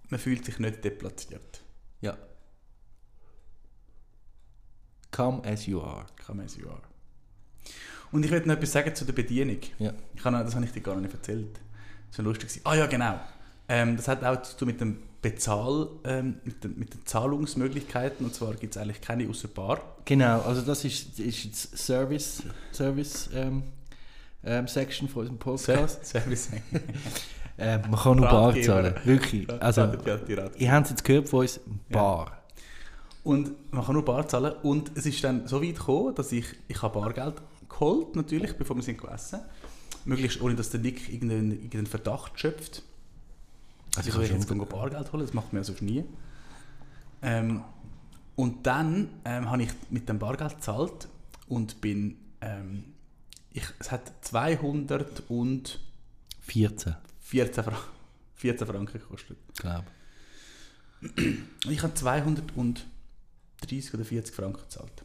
[0.10, 1.64] man fühlt sich nicht deplatziert.
[2.02, 2.16] Ja.
[5.10, 6.06] Come as you are.
[6.24, 6.91] Come as you are.
[8.12, 9.58] Und ich will noch etwas sagen zu der Bedienung.
[9.80, 9.94] Ja.
[10.16, 11.60] Ich habe, das habe ich dir gar nicht erzählt.
[12.10, 12.62] Das war lustig.
[12.64, 13.20] Ah ja, genau.
[13.70, 18.26] Ähm, das hat auch zu tun mit dem Bezahl, ähm, mit, den, mit den Zahlungsmöglichkeiten.
[18.26, 19.82] Und zwar gibt es eigentlich keine außer Bar.
[20.06, 22.44] Genau, also das ist, ist jetzt Service,
[22.74, 23.64] Service ähm,
[24.44, 26.06] ähm, Section von unserem Podcast.
[26.06, 26.50] Service.
[27.58, 29.48] Äh, man kann nur Bar zahlen, wirklich.
[29.62, 32.42] Also, Ja, ihr habt es jetzt gehört von uns, Bar.
[33.24, 34.54] Und man kann nur Bar zahlen.
[34.64, 37.36] Und es ist dann so weit gekommen, dass ich, ich habe Bargeld
[37.82, 39.40] geholt, natürlich, bevor wir sind gegessen.
[40.06, 42.84] Möglichst ohne, dass der Nick irgendeinen, irgendeinen Verdacht schöpft.
[43.96, 46.06] Also ich will jetzt gehen Bargeld holen, das macht man ja sonst nie.
[47.22, 47.64] Ähm,
[48.36, 51.08] und dann ähm, habe ich mit dem Bargeld gezahlt
[51.48, 52.18] und bin...
[52.40, 52.86] Ähm,
[53.54, 55.80] ich, es hat 214
[56.42, 56.96] 14,
[57.64, 57.78] Fra
[58.36, 59.38] 14 Franken gekostet.
[59.58, 59.86] glaube
[61.66, 65.04] Und Ich habe 230 oder 40 Franken gezahlt.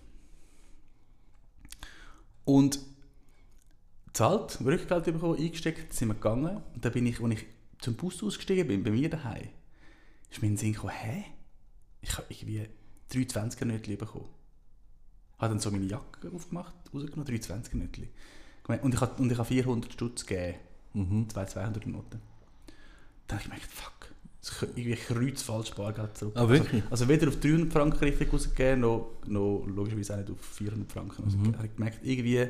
[2.47, 2.79] Und
[4.07, 6.63] gezahlt, Rückgeld bekommen, eingesteckt, sind wir gegangen.
[6.75, 7.47] Und dann bin ich, als ich
[7.81, 9.49] zum Bus ausgestiegen bin, bei mir daheim,
[10.31, 11.25] ist mir in den Sinn gekommen, hä?
[12.01, 12.67] Ich habe irgendwie
[13.13, 14.29] 320er Nötchen bekommen.
[15.39, 18.09] Habe dann so meine Jacke aufgemacht, rausgenommen, 320er Nötchen.
[18.83, 20.59] Und ich habe, und ich habe 400 Stutz gegeben.
[20.95, 21.29] Mhm.
[21.29, 22.23] Zwei 200 Noten.
[23.27, 23.93] Dann habe ich gemerkt, fuck,
[24.75, 26.35] irgendwie kreuzfalsch Bargeld zurück.
[26.37, 26.83] Ah, wirklich?
[26.91, 30.93] Also, also weder auf 300 Franken richtig rausgegeben, noch, noch logischerweise auch nicht auf 400
[30.93, 31.51] Franken rausgegeben.
[31.53, 31.57] Mhm.
[31.57, 32.49] habe ich gemerkt, irgendwie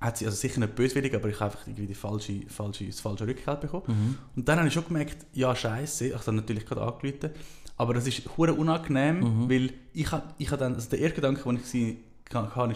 [0.00, 3.00] hat sie, also sicher nicht böswillig, aber ich habe einfach irgendwie die falsche, falsche, das
[3.00, 3.84] falsche Rückgeld bekommen.
[3.86, 4.18] Mhm.
[4.36, 7.30] Und dann habe ich schon gemerkt, ja scheiße, ich habe natürlich gerade angerufen,
[7.76, 9.50] aber das ist hure unangenehm, Mhm.
[9.50, 11.96] weil ich habe ich habe dann, also der erste Gedanke, den ich
[12.32, 12.68] hatte, war,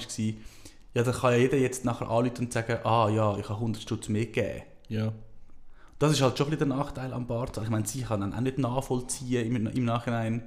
[0.95, 3.83] ja, dann kann ja jeder jetzt nachher anrufen und sagen, ah ja, ich habe 100
[3.83, 4.63] Stutz mehr gegeben.
[4.89, 5.13] Ja.
[6.05, 7.65] Das ist halt schon ein der Nachteil am Barzahl.
[7.65, 10.43] Ich meine, sie kann dann auch nicht nachvollziehen im, im Nachhinein,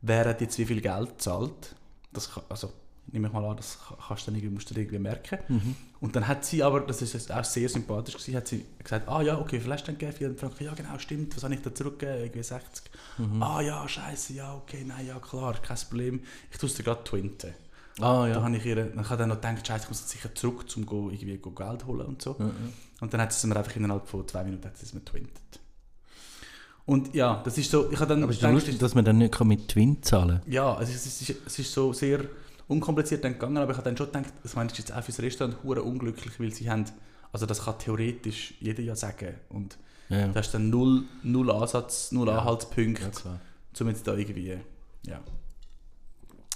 [0.00, 1.74] wer hat jetzt wie viel Geld zahlt.
[2.12, 2.72] Das kann, also,
[3.10, 5.38] nehme ich mal an, das ka- kannst du dann irgendwie, musst du irgendwie merken.
[5.48, 5.76] Mhm.
[6.00, 9.22] Und dann hat sie aber, das ist auch sehr sympathisch gewesen, hat sie gesagt, ah
[9.22, 12.22] ja, okay, vielleicht dann gegeben, 400 Franken, ja genau, stimmt, was habe ich da zurückgegeben,
[12.24, 12.84] irgendwie 60.
[13.18, 13.42] Mhm.
[13.42, 17.02] Ah ja, scheiße, ja, okay, nein, ja klar, kein Problem, ich tue es dir gerade
[17.04, 17.54] twinten.
[18.00, 18.42] Ah Da ja.
[18.42, 20.64] habe ich ihr, dann habe ich dann noch gedacht, scheiße, ich muss jetzt sicher zurück,
[20.76, 22.36] um go, irgendwie go Geld holen und so.
[22.38, 22.52] Ja, ja.
[23.00, 25.04] Und dann hat sie es mir einfach innerhalb von zwei Minuten hat sie es mir
[25.04, 25.60] twintet.
[26.84, 29.32] Und ja, das ist so, ich habe dann Aber ist lustig, dass man dann nicht
[29.34, 32.24] kann mit Twin zahlen ja, also es, ist, es ist so sehr
[32.66, 35.20] unkompliziert dann gegangen, aber ich habe dann schon gedacht, das meine ich jetzt auch fürs
[35.20, 36.86] Restaurant hure unglücklich, weil sie haben,
[37.30, 39.76] also das kann theoretisch jeder ja sagen und
[40.08, 40.18] kann.
[40.18, 42.38] Ja, da hast dann null, null Ansatz, null Ja.
[42.38, 43.40] Anhaltspunkte, ja
[43.80, 44.58] um jetzt da irgendwie,
[45.06, 45.20] ja.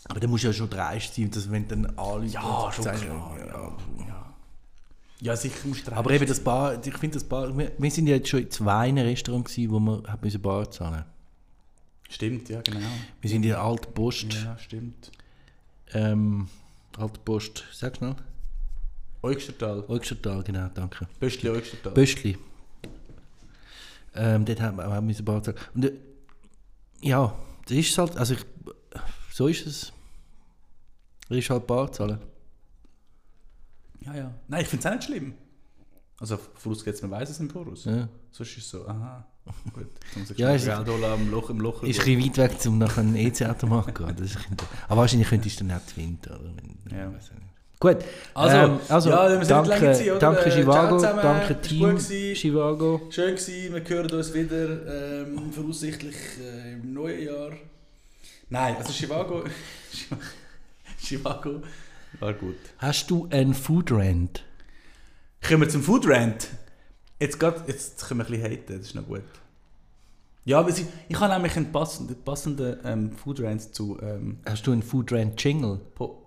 [0.09, 3.01] Aber dann musst du ja schon dreist sein, dass wenn dann alle Ja, schon sagen,
[3.01, 3.77] klar, ja.
[4.07, 4.35] Ja,
[5.21, 8.07] ja sicher musst du Aber eben das Bar, ich finde das Bar, wir, wir sind
[8.07, 11.05] ja jetzt schon in zwei Restaurants gewesen, wo wir haben müssen Bar zahlen.
[12.09, 12.79] Stimmt, ja genau.
[13.21, 15.11] Wir sind in der Alten Post, Ja, stimmt.
[15.93, 16.49] ähm,
[16.97, 18.15] Alte Post, sag schnell.
[19.23, 21.09] Eugstertal, Eugstertal, genau, danke.
[21.19, 21.93] Böstli Eugstertal.
[21.93, 22.39] Böschli.
[24.15, 25.59] Ähm, dort haben wir auch müssen Bar zahlen.
[25.75, 25.93] Und äh,
[27.01, 27.35] ja,
[27.67, 28.41] das ist halt, also ich,
[29.33, 29.93] so ist es.
[31.29, 32.19] Ist halt Bar zahlen.
[34.01, 34.35] Ja, ja.
[34.49, 35.35] Nein, ich finde es auch nicht schlimm.
[36.19, 37.85] Also vorausgesetzt, man weiß es im Voraus.
[37.85, 38.09] Ja.
[38.31, 39.27] Sonst ist es so, aha,
[39.73, 39.87] gut.
[40.15, 41.83] Dann muss ich Ja, ist- Geld holen am Loch im Loch.
[41.83, 44.17] Ist ein bisschen weit weg, um nach einem EC-Automat zu gehen.
[44.17, 46.31] Das ist ein bisschen- Aber wahrscheinlich könntest du dann nicht finden.
[46.31, 46.97] Oder?
[46.97, 47.13] Ja.
[47.79, 47.99] Gut,
[48.33, 50.19] Also, ähm, also ja, danke, oder?
[50.19, 51.99] danke Chivago, danke Team.
[51.99, 53.03] Chivago.
[53.11, 57.51] Schön gewesen, wir hören uns wieder, ähm, voraussichtlich äh, im neuen Jahr.
[58.49, 59.45] Nein, also Chivago,
[61.07, 61.63] Chivago
[62.19, 62.57] war gut.
[62.79, 64.45] Hast du einen Food Rant?
[65.47, 66.49] Kommen wir zum Food Rant.
[67.21, 69.23] Jetzt, grad, jetzt können wir ein bisschen haten, das ist noch gut.
[70.45, 73.99] Ja, aber sie, ich habe nämlich einen passenden, passenden ähm, Food Rant zu...
[74.01, 75.81] Ähm, Hast du einen Food Rant Jingle?
[75.95, 76.27] po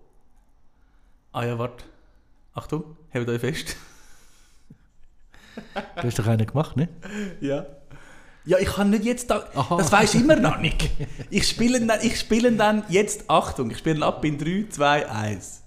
[1.31, 1.85] ah ja, warte.
[2.53, 3.75] Achtung, hebt euch fest.
[5.95, 6.87] Du hast doch einen gemacht, ne?
[7.41, 7.65] Ja.
[8.45, 9.45] Ja, ich kann nicht jetzt da.
[9.53, 9.77] Aha.
[9.77, 10.89] Das weiß ich immer noch nicht.
[11.29, 13.29] Ich spiele dann, ich spiele dann jetzt.
[13.29, 15.61] Achtung, ich spiele ab in 3, 2, 1.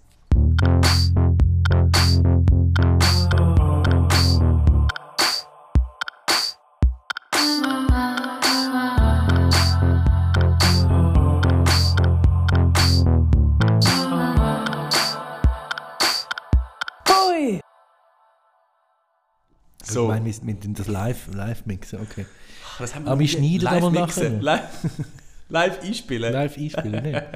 [19.92, 20.02] So.
[20.04, 22.26] Ich meine, wir, wir tun das live, live mixen, okay.
[22.78, 24.30] Das haben Aber wir nie- schneiden live aber nachher.
[24.40, 24.62] Live,
[25.48, 26.32] live einspielen.
[26.32, 27.22] Live einspielen, nicht?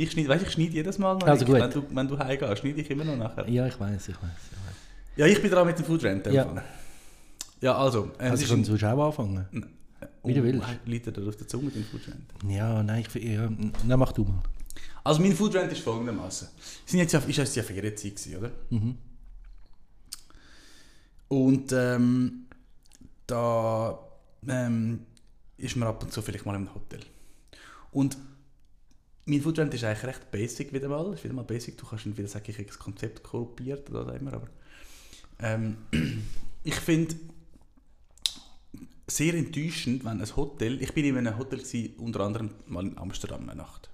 [0.00, 1.26] Ich schneide, weißt, ich schneide jedes Mal noch.
[1.26, 1.56] Also gut.
[1.56, 3.48] Wenn du, wenn du heimgehst, schneide ich immer noch nachher.
[3.48, 4.30] Ja, ich weiß, ich weiß.
[5.16, 6.24] Ja, ich bin dran mit dem Food Rant.
[6.24, 6.44] dem Ja.
[6.44, 6.62] Fall.
[7.60, 8.08] Ja, also.
[8.18, 9.44] Äh, Also kannst du auch anfangen.
[10.22, 10.64] wie du willst.
[10.86, 12.52] Liegt dir auf der Zunge, den Food Rant?
[12.52, 14.40] Ja, nein, ich, ja, nein, mach du mal.
[15.02, 16.46] Also mein Food Rant ist folgendermaßen.
[16.84, 18.50] Es sind jetzt ja, ist jetzt ja Ferienzeit gewesen, oder?
[18.70, 18.96] Mhm.
[21.28, 22.46] Und ähm,
[23.26, 23.98] da
[24.46, 25.00] ähm,
[25.58, 27.00] ist man ab und zu vielleicht mal im Hotel.
[27.92, 28.16] Und
[29.26, 31.12] mein Food Rant ist eigentlich recht basic wieder mal.
[31.12, 31.76] Ist wieder mal basic.
[31.76, 34.32] Du kannst entweder sagen, ich habe das Konzept korrumpiert oder was immer.
[34.32, 34.48] Aber
[35.40, 35.76] ähm,
[36.64, 37.14] ich finde
[39.06, 40.82] sehr enttäuschend, wenn ein Hotel.
[40.82, 43.87] Ich bin in einem Hotel gewesen, unter anderem mal in Amsterdam eine Nacht.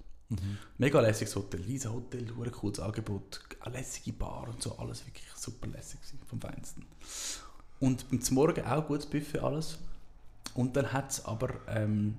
[0.77, 5.27] Mega lässiges Hotel, riesen Hotel, hure cooles Angebot, eine lässige Bar und so, alles wirklich
[5.35, 6.85] super lässig vom Feinsten.
[7.79, 9.77] Und zum Morgen auch gutes Buffet, alles.
[10.55, 12.15] Und dann hat es aber ähm,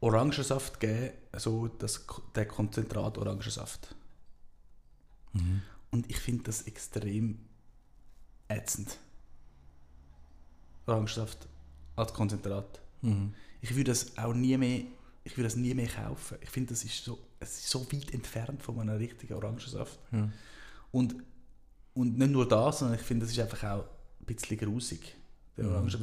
[0.00, 3.94] Orangensaft gegeben, so das, der Konzentrat Orangensaft.
[5.90, 7.38] Und ich finde das extrem
[8.48, 8.98] ätzend.
[10.86, 11.48] Orangensaft
[11.96, 12.80] als Konzentrat.
[13.02, 13.34] Mhm.
[13.60, 14.84] Ich würde das auch nie mehr,
[15.28, 16.38] ich würde das nie mehr kaufen.
[16.40, 19.98] Ich finde, das ist so, es ist so weit entfernt von einem richtigen Orangensaft.
[20.10, 20.26] Ja.
[20.90, 21.16] Und,
[21.92, 23.84] und nicht nur das, sondern ich finde, das ist einfach auch
[24.20, 25.14] ein bisschen grusig.
[25.56, 25.72] Der Mhm.
[25.72, 26.02] Orangensaft.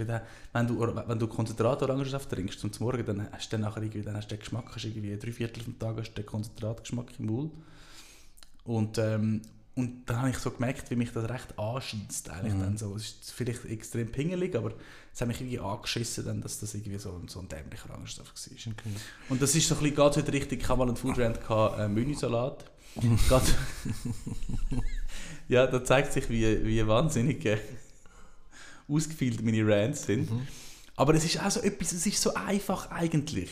[0.54, 4.04] Wenn du, wenn du Konzentrat Orangensaft trinkst zum Morgen, dann hast du dann nachher irgendwie,
[4.04, 7.08] dann hast du den Geschmack, hast irgendwie drei Viertel vom Tag hast du den Konzentratgeschmack
[7.20, 7.54] im Mund.
[8.64, 9.42] Und, ähm,
[9.76, 12.60] und dann habe ich so gemerkt, wie mich das recht anschießt eigentlich Mhm.
[12.62, 12.96] dann so.
[12.96, 14.74] Es ist vielleicht extrem pingelig, aber
[15.14, 18.74] es hat mich irgendwie angeschissen, dann, dass das irgendwie so, so ein dämlicher Orangensaft war.
[18.74, 18.90] Okay.
[19.30, 21.42] Und das ist so ein bisschen, geht heute richtig, ich habe mal einen Food Rant
[21.42, 22.66] gehabt, äh, Menüsalat.
[25.48, 27.60] Ja, da zeigt sich, wie, wie wahnsinnig äh,
[28.88, 30.30] ausgefeilt meine Rants sind.
[30.96, 33.52] Aber es ist auch so etwas, es ist so einfach eigentlich.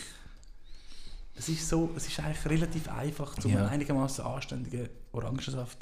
[1.35, 3.67] Es ist, so, es ist eigentlich relativ einfach, zum Ja.
[3.67, 5.77] einigermaßen anständigen Orangensaft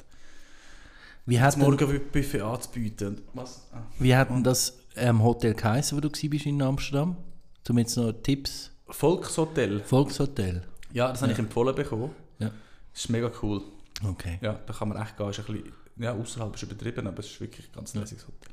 [1.26, 3.22] Wie das Morgenbuffet anzubieten.
[3.34, 3.68] Was?
[3.72, 3.82] Ah.
[3.98, 7.16] wie hat denn das ähm, Hotel geheißen, wo du warst in Amsterdam?
[7.62, 8.70] Zum jetzt noch Tipps.
[8.88, 9.80] Volkshotel.
[9.80, 10.62] Volkshotel.
[10.92, 12.10] Ja, das habe ich empfohlen bekommen.
[12.38, 12.50] Ja.
[12.92, 13.62] Das ist mega cool.
[14.04, 14.38] Okay.
[14.42, 15.30] Ja, da kann man echt gehen.
[15.30, 18.52] Ist ein bisschen, ja, außerhalb ist übertrieben, aber es ist wirklich ein ganz lässiges Hotel.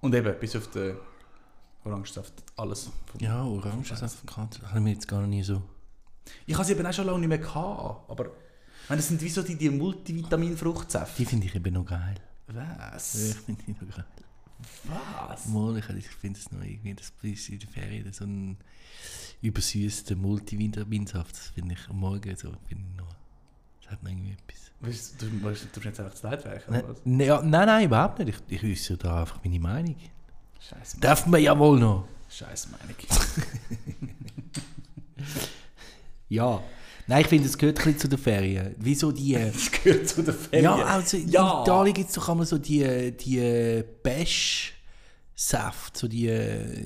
[0.00, 0.96] Und eben, bis auf den
[1.84, 2.90] Orangensaft, alles.
[3.20, 5.62] Ja, Orangensaft kannst Haben wir jetzt gar nicht so.
[6.46, 8.30] Ich habe sie eben auch schon lange nicht mehr gehabt, aber ich
[8.88, 11.16] meine, das sind wie so die, die Multivitamin-Fruchtsäfte.
[11.18, 12.14] Die finde ich eben noch geil.
[12.48, 13.14] Was?
[13.30, 14.04] Ich finde die noch geil.
[15.28, 15.46] Was?
[15.46, 18.56] Mal, ich, finde es noch irgendwie, das ist in der Ferien so ein
[19.42, 21.32] übersüßter Multivitaminsaft.
[21.36, 23.14] Das finde ich am Morgen so, finde ich noch.
[23.82, 24.72] Das hat noch irgendwie etwas.
[24.80, 26.98] Weißt Du, du, du, du jetzt einfach das Leitwerk, Ne, oder was?
[27.04, 28.42] ne, ja, nein, nein, überhaupt nicht.
[28.48, 29.96] Ich, ich äußere da einfach meine Meinung.
[30.60, 32.08] Scheiße, Darf man ja wohl noch.
[32.28, 32.96] Scheiße Meinung.
[36.30, 36.62] Ja.
[37.08, 38.74] Nein, ich finde, es gehört ein bisschen zu den Ferien.
[38.78, 39.34] Wieso die...
[39.34, 40.64] äh, Das gehört zu den Ferien.
[40.64, 41.62] Ja, also in Ja.
[41.62, 44.74] Italien gibt es doch einmal so die, die Bash...
[45.40, 46.26] Saft, so die,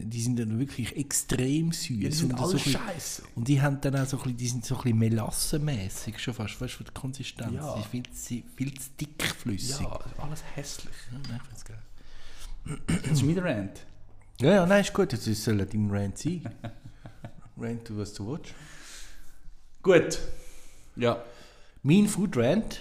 [0.03, 1.87] die sind dann wirklich extrem süß.
[1.89, 3.23] Die sind und, so scheiße.
[3.35, 6.35] und die haben dann auch so ein bisschen, die sind so ein bisschen melassenmäßig schon
[6.35, 7.55] fast, weißt du, von der Konsistenz.
[7.55, 7.75] Ja.
[7.77, 9.81] Die ist viel zu, viel zu dickflüssig.
[9.81, 10.93] Ja, alles hässlich.
[11.11, 12.99] Ja, nein, ich find's geil.
[13.09, 13.87] Das ist mein Rant.
[14.39, 15.15] Ja, ja, nein, ist gut.
[15.15, 16.43] Das soll dein Rant sein.
[17.57, 18.53] Rant, du was du willst.
[19.83, 20.18] Gut.
[20.97, 21.23] Ja.
[21.83, 22.81] Mein Food Rant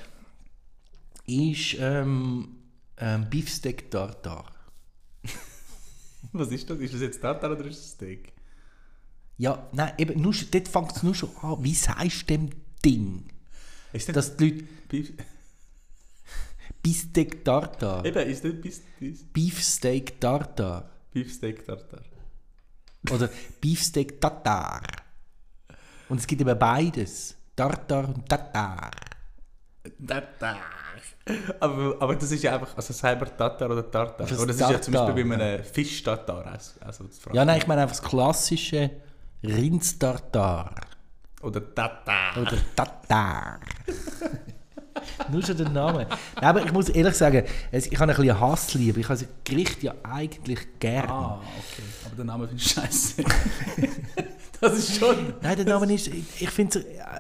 [1.26, 2.58] ist ähm,
[2.98, 4.46] ähm, Beefsteak Tartar.
[6.34, 6.80] Was ist das?
[6.80, 8.34] Ist das jetzt Tartar oder ist das Steak?
[9.38, 11.64] Ja, nein, eben, nur, dort fängt es nur schon an.
[11.64, 12.50] Wie sagst du dem
[12.86, 13.26] Ding?
[13.94, 15.14] Ist denn Dass die Leute Beef
[16.84, 18.06] Beefsteak Tartar.
[18.06, 20.90] Eben, ist das Beef Beef- Beefsteak Tartar.
[21.12, 22.04] Beefsteak Tartar?
[23.12, 24.82] Oder Beefsteak Tatar.
[26.12, 27.38] Und es gibt eben beides.
[27.56, 28.92] Tartar und Tatar.
[30.06, 30.58] Tartar.
[31.62, 34.28] Aber, aber das ist ja einfach, also selber Tartar oder Tartar.
[34.28, 36.46] Das Oder das ist ja zum Tartar, Beispiel bei einem Fisch-Tartar.
[36.48, 38.90] Also, also das fragt Ja, nein, ich meine einfach das klassische
[39.42, 40.76] Rindstartar.
[41.42, 42.38] Oder Tartar.
[42.42, 43.60] Oder Tatar.
[45.32, 46.08] Nur schon der Name.
[46.36, 49.00] Nein, aber ich muss ehrlich sagen, es- ich habe ein bisschen Hassliebe.
[49.00, 51.10] Ich habe das Gericht ja eigentlich gern.
[51.10, 51.84] Ah, okay.
[52.06, 53.24] Aber der Name finde ich scheiße.
[54.72, 55.16] das ist schon...
[55.42, 57.20] Nein, der Name ist, ich, finde, äh,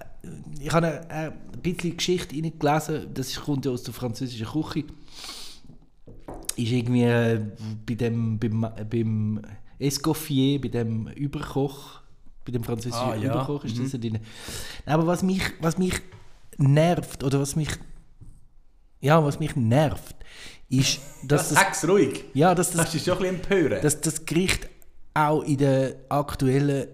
[0.60, 4.84] ich habe äh, ein bisschen Geschichte gelesen, das kommt ja aus der französischen Küche.
[6.56, 7.39] Ist irgendwie äh,
[7.86, 9.41] bei dem, beim, beim
[9.80, 12.01] Escoffier, bei dem Überkoch,
[12.45, 13.32] bei dem französischen Ah, ja.
[13.32, 14.19] Überkoch ist das ja drin.
[14.86, 15.95] Aber was mich, was mich
[16.58, 17.69] nervt, oder was mich,
[18.99, 20.15] ja, was mich nervt,
[20.69, 22.25] ist, dass das, Sag's ruhig.
[22.34, 23.82] ja, dass das Das ist schon ein bisschen empören.
[23.82, 24.69] dass das Gericht
[25.13, 26.88] auch in der aktuellen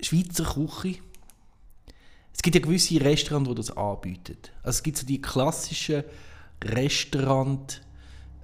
[0.00, 0.98] Schweizer Küche
[2.34, 4.36] es gibt ja gewisse Restaurants, die das anbieten.
[4.62, 6.02] Also es gibt so die klassischen
[6.62, 7.80] Restaurant,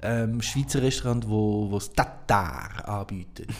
[0.03, 3.45] ähm, Schweizer Restaurants, wo, wo das Tatar anbieten.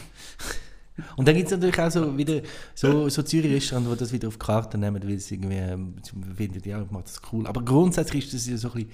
[1.15, 2.41] Und dann gibt es natürlich auch so wieder
[2.75, 5.95] so, so Zürich-Restaurants, die das wieder auf die Karte nehmen, weil sie irgendwie ähm,
[6.35, 7.47] finden, ja, macht das cool.
[7.47, 8.91] Aber grundsätzlich ist das ja so ein bisschen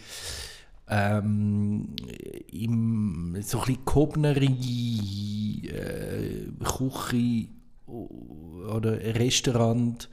[0.89, 1.95] ähm,
[2.51, 5.67] im, so ein bisschen gehobnere äh,
[6.63, 7.47] Küche
[7.87, 10.09] oder Restaurant,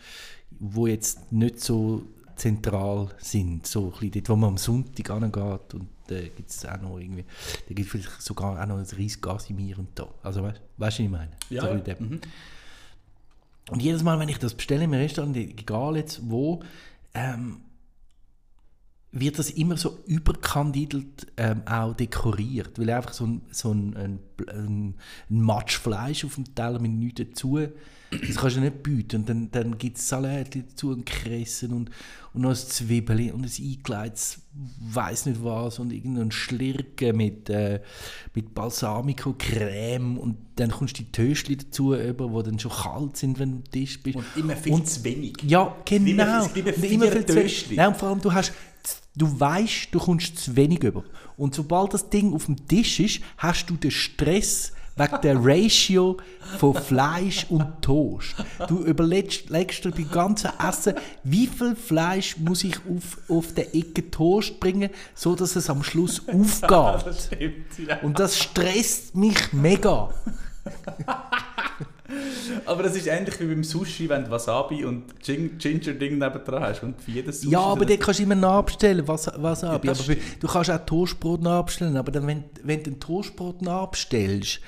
[0.50, 2.02] wo jetzt nicht so
[2.36, 6.66] zentral sind, so ein bisschen dort, wo man am Sonntag angeht und da gibt es
[6.66, 7.24] auch noch irgendwie,
[7.68, 10.08] da gibt es vielleicht sogar auch noch ein Reis Gasimir und da.
[10.22, 11.30] Also weißt du, was ich meine?
[11.48, 11.96] ja, So ja.
[11.98, 12.20] Mhm.
[13.70, 16.62] Und jedes Mal, wenn ich das bestelle im Restaurant, egal jetzt wo,
[17.14, 17.62] ähm,
[19.14, 24.18] wird das immer so überkandidelt ähm, auch dekoriert, weil einfach so ein, so ein, ein,
[24.48, 24.94] ein,
[25.30, 27.60] ein Matsch Fleisch auf dem Teller mit nichts dazu,
[28.26, 29.20] das kannst du nicht bieten.
[29.20, 31.90] Und dann, dann gibt es Salat dazu und Kressen und,
[32.32, 34.40] und noch ein Zwiebeln und ein eingelegtes
[34.80, 37.80] weiß nicht was und irgendein Schlirken mit, äh,
[38.34, 43.16] mit Balsamico, Creme und dann kommst du die Töstchen dazu über, die dann schon kalt
[43.16, 44.16] sind, wenn du am Tisch bist.
[44.16, 45.34] Und immer viel Und- zu wenig.
[45.42, 46.44] Ja, genau.
[46.44, 47.24] Und vier immer viel.
[47.24, 47.76] Töstchen.
[47.76, 48.52] Nein, und vor allem, du hast,
[49.16, 51.02] du weißt, du kommst zu wenig über.
[51.36, 56.16] Und sobald das Ding auf dem Tisch ist, hast du den Stress wegen der Ratio
[56.58, 58.36] von Fleisch und Toast.
[58.68, 63.74] Du überlegst legst dir beim ganzen Essen, wie viel Fleisch muss ich auf, auf der
[63.74, 66.70] Ecke Toast bringen, so dass es am Schluss aufgeht.
[67.06, 67.98] Das stimmt, ja.
[68.02, 70.10] Und das stresst mich mega.
[72.66, 76.82] Aber das ist ähnlich wie beim Sushi, wenn du Wasabi und Gin Ginger-Ding nebendran hast.
[76.82, 77.52] Und für jedes Sushi...
[77.52, 79.82] Ja, aber dann- dort kannst du immer nachbestellen, was, was ab.
[79.82, 84.60] das aber du kannst auch Toastbrot nachbestellen, aber dann, wenn, wenn du ein Toastbrot nachbestellst,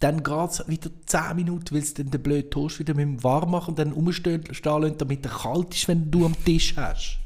[0.00, 3.22] dann geht es wieder 10 Minuten, weil es dann den blöden Toast wieder mit dem
[3.22, 7.18] warm machen und dann umstehen lassen, damit er kalt ist, wenn du am Tisch hast.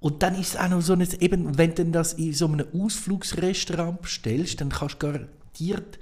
[0.00, 2.66] Und dann ist es auch noch so ein, eben, wenn du das in so einem
[2.74, 5.98] Ausflugsrestaurant bestellst, dann kannst du garantiert,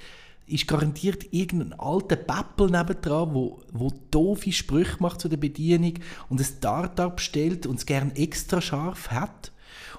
[0.47, 5.95] ist garantiert irgendein alter Päppel nebendran, wo, wo doofe Sprüche macht zu der Bedienung
[6.29, 9.53] und ein Tartar bestellt und es gern extra scharf hat.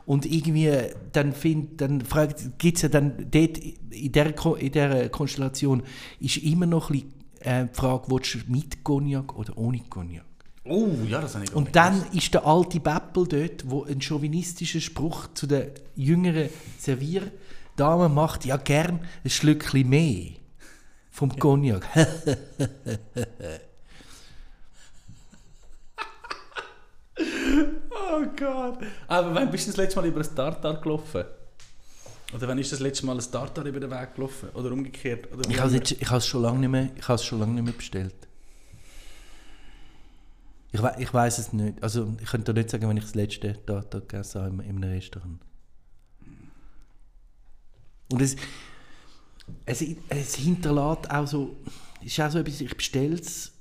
[0.05, 0.71] Und irgendwie
[1.11, 5.83] dann, find, dann fragt, gibt es ja dann dort in dieser, in dieser Konstellation
[6.19, 10.25] ist immer noch ein bisschen, äh, die Frage, willst du mit Cognac oder ohne Cognac?
[10.63, 12.15] Oh, ja, das habe ich Und dann gewusst.
[12.15, 16.49] ist der alte Beppel dort, wo einen chauvinistischen Spruch zu der jüngeren
[16.79, 20.31] Servierdame macht, ja gern ein Schlückchen mehr
[21.11, 21.85] vom Cognac.
[28.15, 28.79] Oh Gott.
[29.07, 31.25] Aber wann bist du das letzte Mal über ein Tartar gelaufen?
[32.33, 34.49] Oder wann ist das letzte Mal ein Tartar über den Weg gelaufen?
[34.53, 35.31] Oder umgekehrt?
[35.31, 37.73] Oder ich habe es schon lange nicht mehr, ich habe es schon lange nicht mehr
[37.73, 38.15] bestellt.
[40.71, 41.81] Ich, we ich weiß es nicht.
[41.81, 44.83] Also ich könnte dir nicht sagen, wenn ich das letzte Tartar gegessen habe in, in
[44.83, 45.39] einem Restaurant.
[48.11, 48.35] Und es,
[49.65, 51.55] es, es hinterlässt auch so,
[52.01, 53.51] es ist auch so etwas, ich bestelle es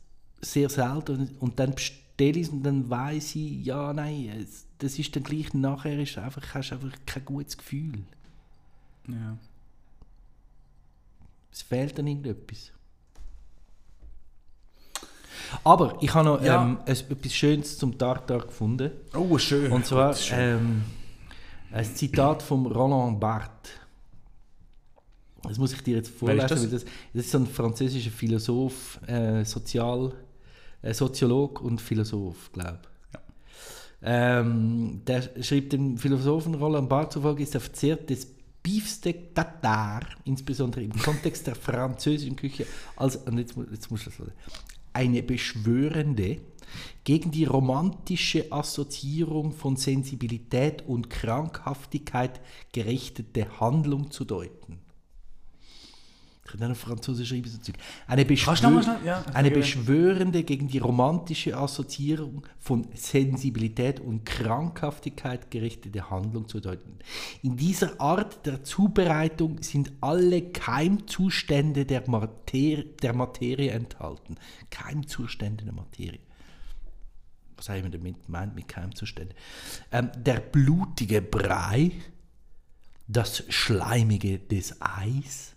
[0.41, 4.47] sehr selten und, und dann bestelle es und dann weiß ich, ja, nein,
[4.79, 8.05] das ist dann gleich, nachher ist einfach, hast du einfach kein gutes Gefühl.
[9.09, 9.37] Ja.
[11.53, 12.71] Es fehlt dann irgendetwas.
[15.62, 16.65] Aber ich habe noch Ja.
[16.65, 18.91] ähm, etwas Schönes zum Tartar gefunden.
[19.15, 19.71] Oh, schön.
[19.71, 20.39] Und zwar schön.
[20.39, 20.83] ähm,
[21.73, 23.73] ein Zitat von Roland Barthes.
[25.43, 26.62] Das muss ich dir jetzt vorlesen, das?
[26.62, 30.12] weil das, das ist so ein französischer Philosoph, äh, Sozial,
[30.85, 32.89] äh, Soziolog und Philosoph, glaube ich.
[34.07, 38.28] Ähm, der schreibt dem Philosophen Roland Barthes zufolge, ist der Verzehr des
[38.62, 42.66] Beefsteak Tatar, insbesondere im Kontext der französischen Küche,
[42.97, 44.26] als, und jetzt, jetzt muss ich das
[44.93, 46.39] eine beschwörende,
[47.05, 52.41] gegen die romantische Assoziierung von Sensibilität und Krankhaftigkeit
[52.72, 54.84] gerichtete Handlung zu deuten.
[56.55, 57.77] Kann auch noch Französisch schreiben, so Zeug.
[58.07, 66.47] Eine, Beschwör ja, eine beschwörende gegen die romantische Assoziierung von Sensibilität und Krankhaftigkeit gerichtete Handlung
[66.47, 66.99] zu deuten.
[67.43, 74.37] In dieser Art der Zubereitung sind alle Keimzustände der, Mater der Materie enthalten.
[74.71, 76.21] Keimzustände der Materie.
[77.57, 79.35] Was habe ich damit meint mit Keimzuständen?
[79.91, 81.93] Ähm, der blutige Brei,
[83.07, 85.54] das Schleimige des Eis,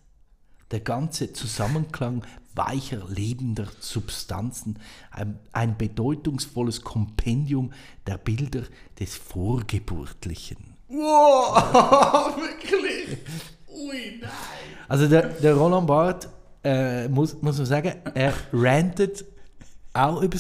[0.72, 2.24] der ganze Zusammenklang
[2.56, 4.80] weicher, lebender Substanzen,
[5.12, 7.72] ein, ein bedeutungsvolles Kompendium
[8.06, 8.64] der Bilder
[9.00, 10.76] des Vorgeburtlichen.
[10.90, 13.18] Wow, wirklich?
[13.70, 14.32] Ui, nein.
[14.88, 16.30] Also der, der Roland Barth,
[16.64, 19.26] äh, muss, muss man sagen, er rantet
[19.94, 20.38] auch über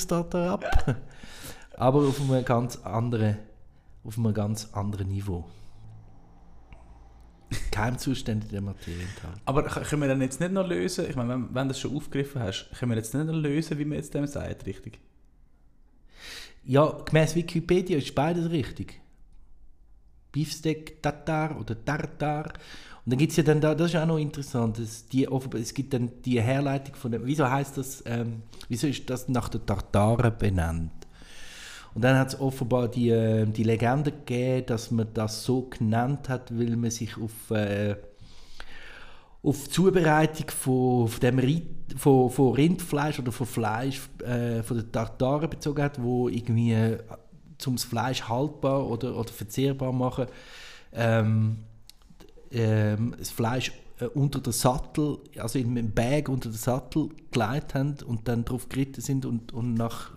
[0.51, 0.65] ab,
[1.77, 3.37] aber auf einem ganz anderen,
[4.03, 5.45] auf einem ganz anderen Niveau.
[7.71, 9.41] Keimzustände der Materie enthalten.
[9.45, 11.05] Aber können wir dann jetzt nicht noch lösen?
[11.09, 13.77] Ich meine, wenn, wenn du das schon aufgegriffen hast, können wir jetzt nicht noch lösen,
[13.77, 14.99] wie man jetzt dem sagt, richtig?
[16.65, 18.99] Ja, gemäß Wikipedia ist beides richtig.
[20.31, 22.51] Beefsteak Tatar oder Tartar.
[23.05, 25.61] Und dann gibt es ja dann da, das ist auch noch interessant, dass die, offenbar-
[25.61, 29.47] es gibt dann die Herleitung von dem, wieso heißt das, ähm, wieso ist das nach
[29.47, 30.91] der Tartare benannt?
[31.93, 36.29] Und dann hat es offenbar die, äh, die Legende gegeben, dass man das so genannt
[36.29, 37.95] hat, weil man sich auf, äh,
[39.43, 41.63] auf die Zubereitung von, von, dem Ri
[41.95, 46.99] von, von Rindfleisch oder von Fleisch äh, von den Tartaren bezogen hat, wo irgendwie äh,
[47.57, 50.27] zum das Fleisch haltbar oder, oder verzehrbar machen,
[50.93, 51.57] ähm,
[52.51, 53.71] ähm, das Fleisch
[54.05, 58.69] unter den Sattel, also in einem Bag unter den Sattel gelegt haben und dann drauf
[58.69, 60.11] geritten sind und, und nach,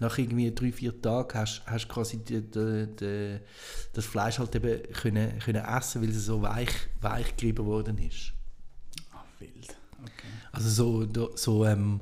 [0.00, 3.38] nach irgendwie drei, vier Tagen hast du quasi die, die, die,
[3.92, 6.70] das Fleisch halt eben können, können essen, weil es so weich,
[7.00, 8.32] weich gerieben worden ist.
[9.12, 9.76] Ah, wild.
[10.02, 10.28] Okay.
[10.52, 12.00] Also so, so ähm,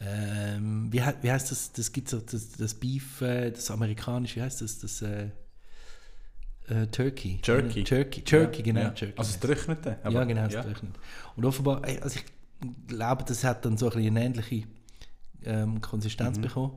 [0.00, 4.42] ähm, wie, wie heißt das, das gibt so das, das Beef, äh, das amerikanische, wie
[4.42, 5.30] heißt das, das äh,
[6.68, 7.40] äh, Turkey.
[7.42, 7.84] Jerky.
[7.84, 8.92] Turkey, Turkey Ja, genau, ja.
[8.94, 9.14] Jerky.
[9.18, 9.98] Also das Trocknete.
[10.02, 10.62] aber- ja, genau, das ja.
[10.62, 10.92] Trocknen.
[11.36, 12.24] Und offenbar, also ich
[12.88, 14.64] glaube, das hat dann so ein bisschen eine ähnliche
[15.44, 16.42] ähm, Konsistenz Mhm.
[16.42, 16.72] bekommen.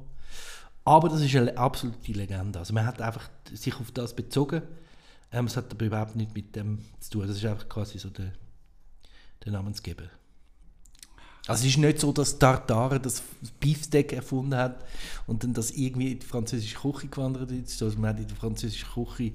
[0.86, 2.60] Aber das ist eine absolute Legende.
[2.60, 4.62] Also man hat einfach sich auf das bezogen.
[5.32, 7.28] Ähm, es hat aber überhaupt nichts mit dem zu tun.
[7.28, 8.32] Das ist einfach quasi so der,
[9.46, 10.04] der Namensgeber.
[11.48, 13.24] Also es ist nicht so, dass Tartare das
[13.60, 14.86] Beefsteak erfunden hat
[15.26, 17.82] und dann das irgendwie in die französische Küche gewandert ist.
[17.82, 19.32] Also man hat in der französischen Küche,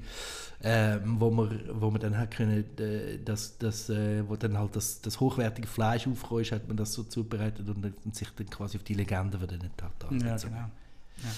[0.62, 4.76] ähm, wo, man, wo man dann hat können, äh, das, das, äh, wo dann halt
[4.76, 8.28] das, das hochwertige Fleisch aufgekommen ist, hat man das so zubereitet und, dann- und sich
[8.36, 10.54] dann quasi auf die Legende von den Tartaren Ja, bezogen.
[10.54, 11.30] genau.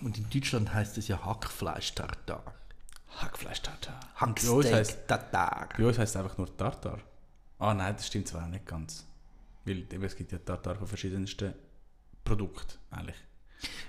[0.00, 2.42] Und in Deutschland heißt es ja Hackfleisch-Tartar.
[3.18, 4.00] Hackfleisch-Tartar.
[4.16, 5.68] Hacksteak Bei uns heisst- Tartar.
[5.76, 6.98] Bei uns heisst es einfach nur Tartar.
[7.58, 9.06] Ah nein, das stimmt zwar auch nicht ganz.
[9.64, 11.54] Weil eben, es gibt ja Tartar von verschiedensten
[12.24, 13.16] Produkten eigentlich.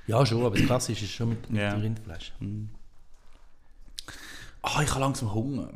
[0.08, 2.34] Ja, schon, aber das Klassische ist schon mit, mit dem Rindfleisch.
[4.62, 5.70] Ah, ich habe langsam Hunger.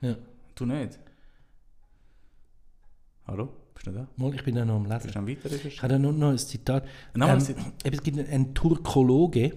[0.00, 0.16] Ja.
[0.54, 0.98] Du nicht?
[3.26, 3.48] Hallo?
[3.74, 4.06] Bist du da?
[4.16, 5.02] Mal, ich bin ja noch am Lesen.
[5.02, 5.50] Bist du am weiter?
[5.66, 6.84] Ich habe nur noch ein Zitat.
[7.14, 9.56] Ein Ähm, eben, es gibt einen, einen Turkologe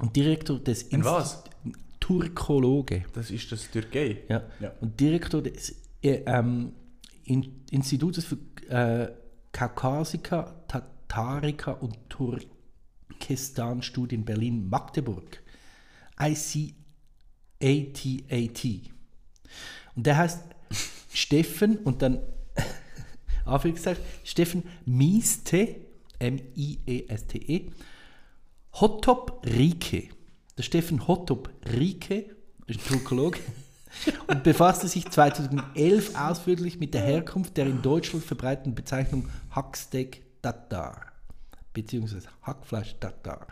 [0.00, 1.44] und Direktor des Ein Inst- was?
[2.00, 3.04] Turkologe.
[3.12, 4.22] Das ist das Türkei.
[4.28, 4.42] Ja.
[4.60, 4.72] Ja.
[4.80, 6.72] Und Direktor des äh, ähm,
[7.26, 9.12] In Institutes für äh,
[9.52, 15.42] Kaukasika, Tatarika und Turkestan-Studien Berlin-Magdeburg.
[16.20, 16.74] ICATAT.
[19.96, 20.42] Und der heißt
[21.12, 22.20] Steffen und dann
[23.44, 25.80] Anführungszeichen Steffen Mieste,
[26.18, 27.70] M-I-E-S-T-E,
[28.74, 30.10] Hotop Rike.
[30.56, 33.40] Der Steffen Hotop Rike ist ein Turkologe
[34.26, 41.16] und befasste sich 2011 ausführlich mit der Herkunft der in Deutschland verbreiteten Bezeichnung Hacksteak Tatar
[41.76, 43.46] beziehungsweise Hackfleisch Tatar.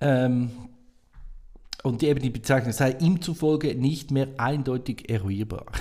[0.00, 0.50] Ähm,
[1.82, 5.66] und die, eben die Bezeichnung sei ihm zufolge nicht mehr eindeutig eruierbar.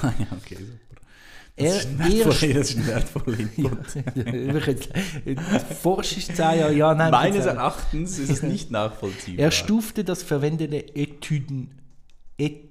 [0.00, 0.91] Ah, ja, okay, super.
[1.62, 1.98] Er, Das ist ein
[2.28, 3.96] das ist ein wertvoller Input.
[6.16, 7.10] Ist zehn Jahre, ja, nein.
[7.10, 7.46] Meines.
[7.46, 9.44] Erachtens ist es nicht nachvollziehbar.
[9.44, 11.80] Er stufte das verwendete Etüden,
[12.38, 12.68] et,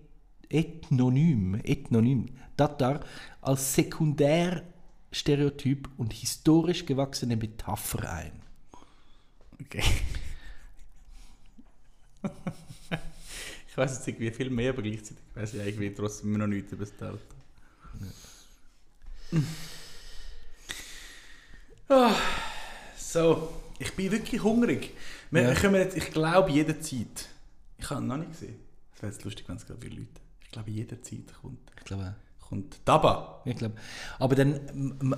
[0.49, 3.01] Ethnonym, Ethnonym Tatar
[3.41, 8.31] als Sekundärstereotyp und historisch gewachsene Metapher ein.
[9.61, 9.83] Okay.
[13.67, 16.83] ich weiß jetzt irgendwie viel mehr, aber gleichzeitig weiß ich irgendwie trotzdem noch nichts über
[16.85, 17.17] das Delta.
[21.89, 22.15] Ah,
[22.97, 24.91] so, ich bin wirklich hungrig.
[25.29, 25.53] Wir Ja.
[25.55, 27.27] kommen jetzt, ich glaube, jederzeit.
[27.77, 28.55] Ich habe ihn noch nicht gesehen.
[28.95, 30.21] Es wäre jetzt lustig, wenn es gerade viele Leute.
[30.43, 33.41] Ich glaube, jederzeit kommt, Ich glaube kommt Daba.
[33.45, 33.75] ich glaube.
[34.19, 34.59] Aber dann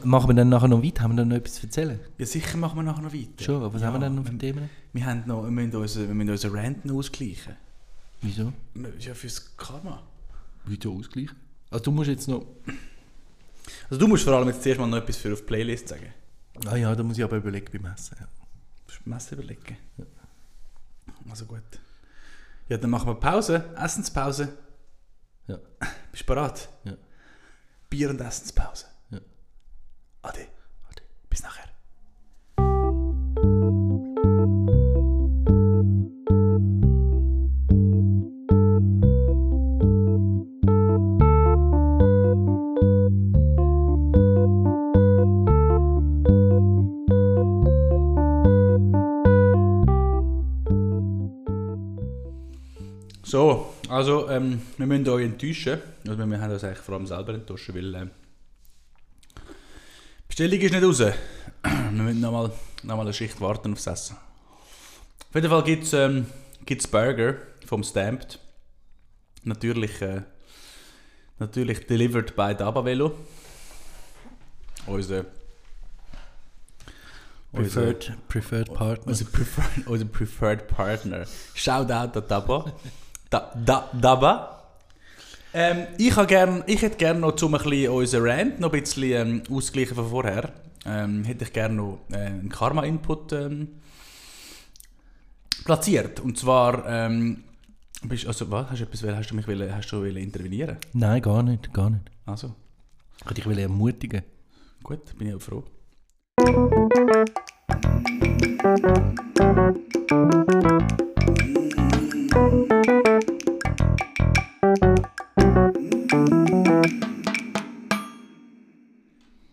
[0.03, 1.01] machen wir dann nachher noch weiter.
[1.03, 1.99] Haben wir dann noch etwas zu erzählen?
[2.19, 3.43] Ja, sicher machen wir nachher noch weiter.
[3.43, 4.69] Schon, aber was ja, haben wir dann noch für Themen?
[4.93, 7.55] wir, haben noch, wir müssen unseren, wir müssen unseren Rant noch ausgleichen.
[8.21, 8.53] Wieso?
[8.99, 10.03] Ja fürs Karma.
[10.65, 11.29] Wieso Ausgleich?
[11.71, 12.45] Also du musst jetzt noch...
[13.89, 16.13] Also du musst vor allem jetzt zuerst mal noch etwas für auf die Playlist sagen.
[16.65, 18.17] Ah ja, da muss ich aber überlegen beim Essen.
[18.19, 18.25] Ja.
[18.25, 19.77] Du musst Messe überlegen.
[21.29, 21.61] Also gut.
[22.69, 24.57] Ja, dann machen wir Pause, Essenspause.
[25.47, 25.57] Ja.
[26.11, 26.69] Bist du bereit?
[26.83, 26.93] Ja.
[27.89, 28.85] Bier- und Essenspause.
[29.09, 29.19] Ja.
[30.21, 30.47] Ade.
[30.89, 31.01] Ade.
[31.29, 31.72] Bis nachher.
[53.33, 55.81] So, also ähm, wir müssen euch enttäuschen.
[56.07, 58.11] Also wir haben uns eigentlich vor allem selber enttäuscht, weil ähm,
[59.35, 60.99] die Bestellung ist nicht raus.
[61.63, 62.51] wir müssen nochmal
[62.83, 64.17] noch mal eine Schicht warten aufs Essen.
[64.17, 66.27] Auf jeden Fall gibt es ähm,
[66.63, 68.37] gibt's Burger vom Stamped.
[69.45, 70.21] Natürlich, äh,
[71.39, 73.13] natürlich delivered by Dabavelo.
[74.85, 75.25] Unser,
[77.51, 79.07] Preferred, preferred Partner.
[79.07, 81.25] unser, preferred, unser preferred Partner.
[81.55, 82.71] Shoutout an Daba.
[83.33, 84.61] Da, da, Daba.
[85.55, 89.41] Ähm, ich, gern, ich hätte gerne noch ein bisschen unseren Rant noch ein bisschen ähm,
[89.49, 90.53] ausgleichen von vorher.
[90.85, 93.69] Ähm, hätte ich gerne noch äh, einen Karma-Input ähm,
[95.65, 96.19] platziert.
[96.19, 97.43] Und zwar, ähm,
[98.03, 100.77] bist, also, was, hast, du etwas, hast du mich will, hast du will intervenieren?
[100.93, 102.03] Nein, gar nicht, gar nicht.
[102.27, 102.53] Also,
[103.17, 104.21] Ich wollte dich will ermutigen.
[104.83, 105.63] gut, bin ich auch froh.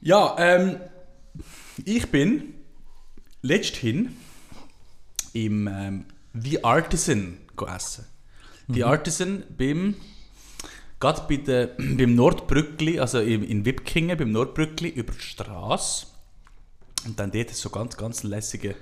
[0.03, 0.80] Ja, ähm,
[1.84, 2.55] ich bin
[3.42, 4.16] letzthin
[5.34, 8.07] im ähm, The Artisan go essen.
[8.68, 9.96] The Artisan beim,
[11.01, 16.07] gerade bei der, beim Nordbrückli, also in, in Wipkingen, beim Nordbrückli über die Straße.
[17.05, 18.76] Und dann dort so ganz, ganz lässige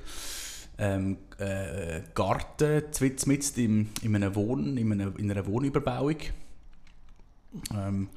[0.79, 2.85] ähm, äh, Garten,
[3.27, 6.19] mit in, in, Wohn, in, einer, in einer Wohnüberbauung.
[7.75, 8.09] Ähm,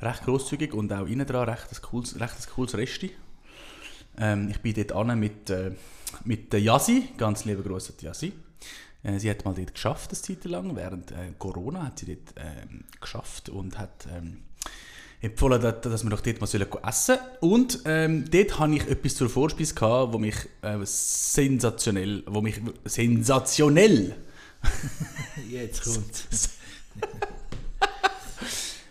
[0.00, 3.10] recht grosszügig und auch innen dran recht ein cooles, recht ein cooles Resti.
[4.18, 5.72] Ähm, ich bin dort an mit, äh,
[6.24, 8.32] mit der Yasi, ganz liebe Grüße an Yasi.
[9.02, 10.76] Äh, sie hat mal dort geschafft, eine Zeit lang.
[10.76, 14.42] Während äh, Corona hat sie dort ähm, geschafft und hat ähm,
[15.20, 19.14] empfohlen, dass, dass wir doch dort mal sollen essen Und ähm, dort hatte ich etwas
[19.14, 24.16] zur Vorspeise, gehabt, wo mich äh, sensationell, wo mich sensationell
[25.48, 26.28] Jetzt kommt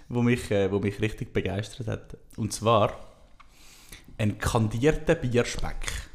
[0.10, 2.18] wo mich, äh, wo mich richtig begeistert hat.
[2.36, 2.99] Und zwar
[4.18, 6.10] ein kandierter Bierspeck.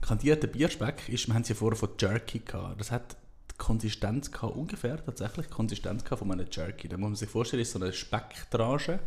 [0.00, 2.78] Kandierter Bierspeck ist, wir haben es ja vorher von Jerky gehabt.
[2.78, 3.16] Das hat
[3.50, 6.88] die Konsistenz gehabt, ungefähr tatsächlich die Konsistenz gehabt von einem Jerky.
[6.88, 8.98] Da muss man sich vorstellen, ist so eine Specktranche,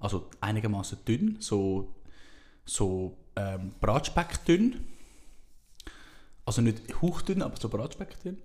[0.00, 1.94] also einigermaßen dünn, so,
[2.64, 4.40] so ähm, Bratspeck.
[6.46, 8.38] Also nicht hauchdünn, aber so Bratspeck dünn.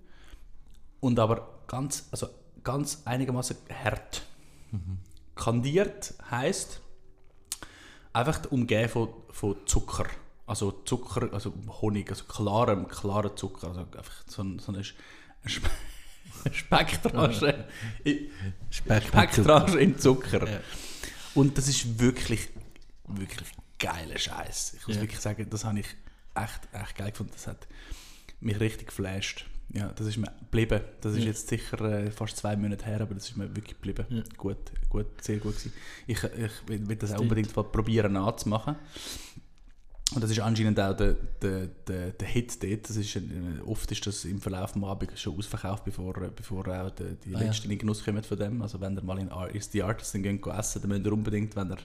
[1.00, 2.28] Und aber ganz, also
[2.64, 4.22] ganz einigermaßen hart.
[5.34, 6.80] Kandiert heißt
[8.12, 10.06] einfach umgeben von, von Zucker.
[10.46, 13.68] Also Zucker, also Honig, also klarem, klarem Zucker.
[13.68, 14.94] Also einfach so, ein- so eine Sch-
[15.46, 15.70] Spe
[16.52, 17.66] Specktranche.
[18.70, 20.48] Speck mit Specktranche in Zucker.
[20.48, 20.60] Ja.
[21.34, 22.48] Und das ist wirklich,
[23.06, 23.48] wirklich
[23.78, 24.74] geiler Scheiß.
[24.78, 25.02] Ich muss Ja.
[25.02, 25.86] wirklich sagen, das habe ich
[26.34, 27.32] echt, echt geil gefunden.
[27.34, 27.66] Das hat
[28.40, 29.46] mich richtig geflasht.
[29.72, 30.80] Ja, das ist mir geblieben.
[31.00, 31.26] Das ist Ja.
[31.26, 34.04] jetzt sicher äh, fast zwei Monate her, aber das ist mir wirklich geblieben.
[34.08, 34.22] Ja.
[34.36, 34.56] Gut,
[34.88, 35.72] gut, sehr gut gewesen.
[36.06, 38.76] Ich, ich will will das auch unbedingt probieren nachzumachen.
[40.12, 42.88] Und das ist anscheinend auch der, der, der, der Hit dort.
[42.88, 43.20] Das ist, äh,
[43.64, 47.36] oft ist das im Verlauf des Abends schon ausverkauft, bevor, äh, bevor auch die, die
[47.36, 47.46] Ah, ja.
[47.46, 48.60] Letzten in den Genuss kommen von dem.
[48.60, 51.54] Also wenn ihr mal in ist die Artist dann gehen essen, dann müsst ihr unbedingt,
[51.54, 51.78] wenn ihr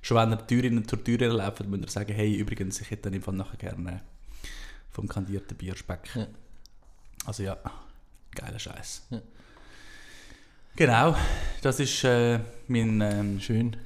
[0.00, 3.02] schon wenn ihr Türen zur Tür laufen, dann müsst ihr sagen, hey, übrigens, ich hätte
[3.04, 4.02] dann im Fall nachher gerne
[4.90, 6.10] vom kandierten Bierspeck.
[6.14, 6.28] Ja.
[7.28, 7.58] Also ja,
[8.34, 9.02] geiler Scheiß.
[9.10, 9.20] Ja.
[10.76, 11.14] Genau,
[11.60, 13.02] das ist äh, mein...
[13.02, 13.76] Ähm, Schön.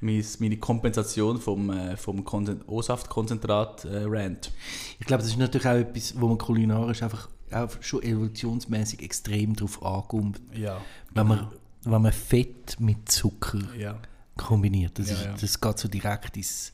[0.00, 4.50] mein, meine Kompensation vom, äh, vom Konzen- O-Saft-Konzentrat äh, Rant.
[4.98, 9.54] Ich glaube, das ist natürlich auch etwas, wo man kulinarisch einfach auch schon evolutionsmäßig extrem
[9.54, 10.80] drauf ankommt, Ja.
[11.12, 11.48] wenn man,
[11.82, 13.98] wenn man Fett mit Zucker Ja.
[14.38, 14.98] kombiniert.
[14.98, 16.72] Das, Ja, ist, das geht so direkt ins,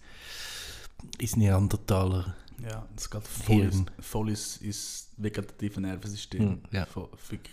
[1.19, 2.37] ins Neandertaler.
[2.63, 6.41] Ja, das geht voll, voll ins, ins vegetative Nervensystem.
[6.41, 6.87] Hm, ja.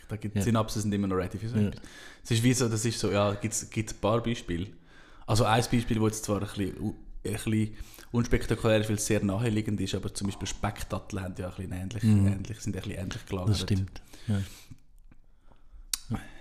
[0.08, 0.42] Da gibt, Ja.
[0.42, 1.68] Synapsen sind immer noch für so Ja.
[1.68, 1.82] etwas.
[2.24, 4.68] Es ist wie so, das ist so, ja, gibt ein paar Beispiele.
[5.28, 6.96] Also ein Beispiel, das jetzt zwar ein bisschen, ein
[7.34, 7.78] bisschen
[8.12, 11.72] unspektakulär ist, weil es sehr naheliegend ist, aber zum Beispiel Speckdatteln haben ja ein bisschen
[11.72, 13.48] ähnlich, ähnlich, sind ein bisschen ähnlich gelagert.
[13.48, 13.52] Mhm.
[13.54, 14.02] Das stimmt.
[14.28, 14.42] Ja.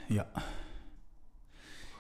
[0.09, 0.27] Ja.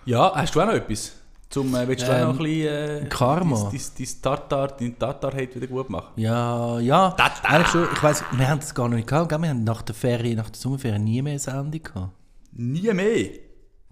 [0.04, 1.12] Ja, hast du auch noch etwas?
[1.53, 3.70] Zum, äh, willst du Ähm, noch ein bisschen äh, Karma.
[3.70, 6.09] dein, Tartar, dein Tartar-Hate wieder gut machen?
[6.16, 7.14] Ja, ja.
[7.42, 7.86] Eigentlich schon.
[7.92, 9.28] Ich weiß, wir haben es gar noch nicht gehabt.
[9.28, 9.38] gell?
[9.42, 12.12] Wir haben nach der Ferien, nach der Sommerferien nie mehr eine Sendung gehabt.
[12.53, 13.28] Nie mehr.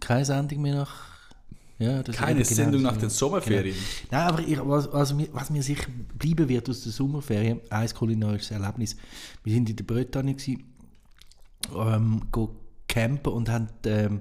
[0.00, 1.11] Keine Sendung mehr nach.
[1.78, 2.86] Ja, Keine genau Sendung so.
[2.86, 3.76] nach den Sommerferien.
[4.11, 5.86] Nein, aber ich, was, was, mir, was mir sicher
[6.18, 8.96] bleiben wird aus der Sommerferien, ein kulinarisches Erlebnis.
[9.44, 10.62] Wir sind in der Bretagne, gewesen,
[11.76, 12.56] ähm, go
[12.88, 14.20] campen und haben ähm,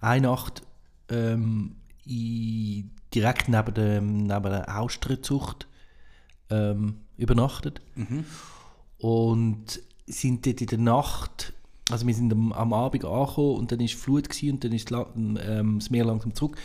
[0.00, 0.62] eine Nacht
[1.10, 1.76] ähm,
[2.06, 5.66] in, direkt neben der, neben der Austernzucht
[6.50, 7.80] ähm, übernachtet.
[8.98, 11.52] Und sind dort in der Nacht,
[11.90, 14.90] also wir sind am, am Abend angekommen und dann war Flut gewesen, und dann ist
[14.92, 16.56] ähm, das Meer langsam zurück.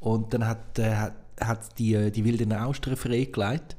[0.00, 3.76] Und dann hat, äh, hat, hat die, die wilden Austern freigelegt.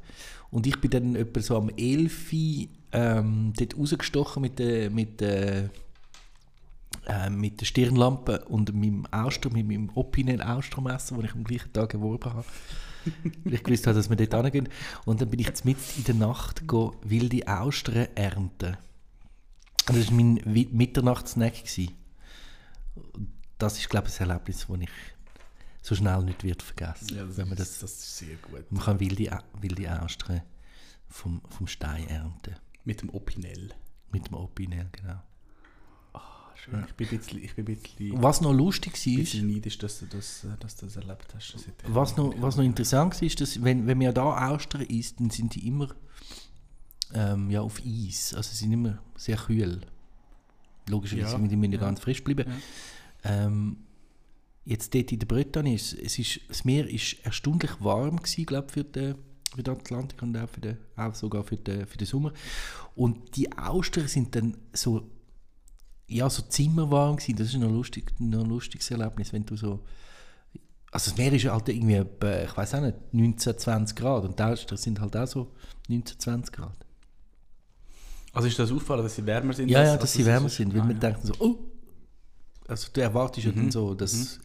[0.50, 5.20] Und ich bin dann etwa so am 11 Uhr ähm, dort rausgestochen mit der, mit
[5.20, 5.70] der,
[7.06, 11.72] äh, mit der Stirnlampe und meinem Auster, mit meinem Opinel Austermesser, das ich am gleichen
[11.72, 12.44] Tag erworben habe.
[13.44, 14.68] weil ich gewusst habe, dass wir dort hingehen.
[15.04, 18.76] Und dann bin ich mitten in der Nacht go wilde Austern ernten.
[19.88, 20.40] Und das war mein
[20.72, 21.54] Mitternachtssnack.
[22.96, 23.28] Und
[23.58, 24.90] Das ist, glaube ich, ein Erlebnis, das ich
[25.82, 28.72] so schnell nicht wird vergessen Ja, das, wenn man ist, das, das ist sehr gut.
[28.72, 30.40] man kann wilde, wilde Austern
[31.08, 32.56] vom, vom Stein ernten.
[32.84, 33.74] Mit dem Opinel.
[34.10, 35.20] Mit dem Opinel, genau.
[36.64, 36.84] Schön.
[36.88, 39.98] Ich bin ein bisschen, ich bin ein bisschen, Was noch lustig war, bisschen neidisch, dass
[39.98, 41.56] du das, äh, dass du das erlebt hast.
[41.86, 45.28] Was noch, was noch interessant war, ist, dass wenn, wenn man da Austern isst, dann
[45.28, 45.88] sind die immer
[47.12, 48.32] ähm, ja, auf Eis.
[48.34, 49.80] Also sie sind immer sehr kühl.
[50.88, 51.84] Logischerweise, Ja, die müssen ja ja.
[51.84, 52.50] ganz frisch bleiben.
[53.24, 53.76] Ähm,
[54.64, 58.70] jetzt dort in der Bretagne, ist, es ist, das Meer ist erstaunlich warm gewesen, glaube
[58.70, 59.16] für den,
[59.54, 62.32] für den Atlantik und auch, für den, auch sogar für den, für den Sommer.
[62.94, 65.10] Und die Austern sind dann so,
[66.08, 67.36] ja, so zimmerwarm gewesen.
[67.36, 69.80] Das ist noch, lustig, noch ein lustiges Erlebnis, wenn du so
[70.90, 71.96] also das Meer ist halt irgendwie,
[72.44, 75.50] ich weiß auch nicht, 19, 20 Grad und Austern sind halt auch so
[75.88, 76.76] 19, 20 Grad.
[78.32, 79.68] Also ist das auffallen, dass sie wärmer sind?
[79.70, 80.98] Ja, als- ja, dass sie wärmer sind, weil Ah, man ja.
[81.00, 81.56] denkt so, oh,
[82.68, 83.56] also du erwartest ja Mhm.
[83.56, 84.38] dann so das,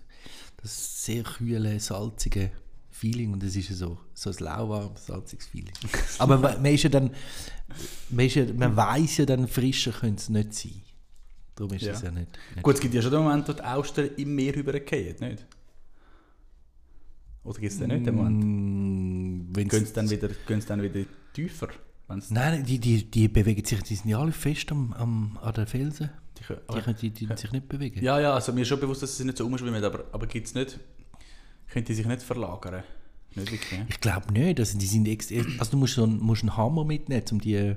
[0.62, 2.52] das sehr kühle, salzige
[2.90, 5.74] Feeling und es ist ja so, so ein lauwarmes, salziges Feeling.
[6.18, 7.12] Aber man, man ist ja dann,
[8.10, 10.82] man, ist ja, man weiß ja dann, frischer könnte es nicht sein.
[11.60, 11.92] Darum ist Ja.
[11.92, 12.32] es ja nicht.
[12.56, 15.46] nicht Gut, es gibt ja schon den Moment, wo die Austern im Meer rübergehen, nicht?
[17.44, 18.44] Oder gibt es den nicht, den Moment?
[18.44, 20.30] Mm, Gehen sie dann wieder,
[20.68, 21.68] dann wieder tiefer?
[22.08, 25.54] Wenn's, Nein, die, die, die bewegen sich, die sind ja alle fest am, am, an
[25.54, 26.10] den Felsen.
[26.38, 28.02] die können, Die können die, die sich nicht bewegen.
[28.04, 30.48] ja, ja, also mir ist schon bewusst, dass sie nicht so umschwimmen, aber, aber gibt
[30.48, 30.80] es nicht,
[31.68, 32.84] können die sich nicht verlagern?
[33.36, 33.86] Nicht wirklich, ja?
[33.90, 34.60] Ich glaube nicht.
[34.60, 37.76] Also, die sind extra, also du musst, so einen, musst einen Hammer mitnehmen, um die,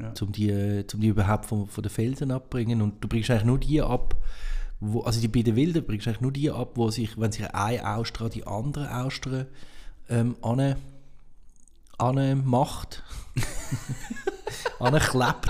[0.00, 0.12] Ja.
[0.20, 2.82] um die, um die überhaupt von, von den Felsen abbringen.
[2.82, 4.14] Und du bringst eigentlich nur die ab,
[4.80, 7.48] wo, also die bei den Wilden bringst eigentlich nur die ab, wo sich, wenn sich
[7.54, 9.46] eine Auster an die andere Auster
[10.10, 10.76] ähm, an,
[11.98, 13.02] an macht,
[14.78, 15.48] anklebt.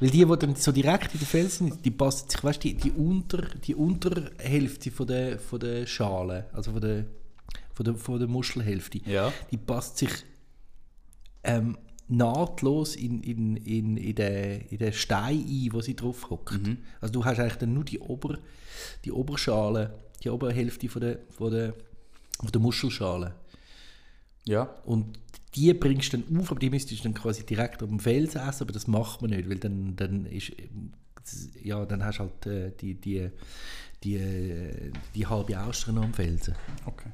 [0.00, 2.68] Weil die, die dann so direkt in den Felsen sind, die passen sich, weißt du,
[2.68, 7.04] die, die, unter, die Unterhälfte von der, von der Schale, also von der,
[7.72, 9.32] von der, von der Muschelhälfte, Ja.
[9.50, 10.10] die passt sich
[11.44, 11.78] ähm,
[12.08, 16.60] nahtlos in, in, in, in, den, in den Stein ein, wo sie drauf hockt.
[17.00, 18.38] Also du hast eigentlich dann nur die, Ober,
[19.04, 21.74] die Oberschale, die Oberhälfte von der, von der,
[22.40, 23.34] von der Muschelschale.
[24.44, 24.64] Ja.
[24.84, 25.18] Und
[25.54, 28.40] die bringst du dann auf, aber die müsstest du dann quasi direkt auf dem Felsen
[28.40, 30.52] essen, aber das macht man nicht, weil dann, dann ist
[31.62, 33.30] ja, dann hast du halt äh, die, die,
[34.02, 36.54] die, äh, die halbe Austern am Felsen.
[36.84, 37.10] Okay.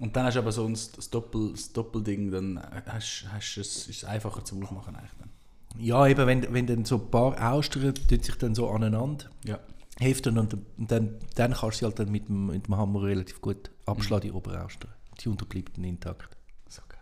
[0.00, 3.86] Und dann hast du aber so ein, das, Doppel, das Doppelding, dann hast, hast es,
[3.86, 5.30] ist es einfacher zum Aufmachen eigentlich dann.
[5.78, 9.60] Ja, eben, wenn, wenn dann so ein paar Austern tun sich dann so aneinander Ja.
[9.98, 13.02] heften und, und dann, dann kannst du sie halt dann mit dem, mit dem Hammer
[13.02, 14.90] relativ gut abschlagen, die Oberaustern.
[15.20, 16.36] Die unterbleibt dann intakt.
[16.68, 16.98] So geil.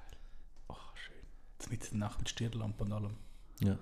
[0.69, 1.15] Oh, schön.
[1.59, 3.15] Jetzt mit der Nacht mit Stirnlampe und allem.
[3.63, 3.79] Ja.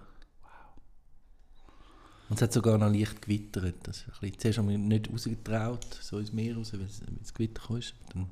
[2.28, 3.76] Und es hat sogar noch leicht gewittert.
[3.84, 7.32] Das ist ein bisschen, zuerst haben wir nicht rausgetraut, so ins Meer raus, weil es-
[7.34, 7.76] Gewitter kam.
[7.78, 7.94] ist.
[8.12, 8.28] Dann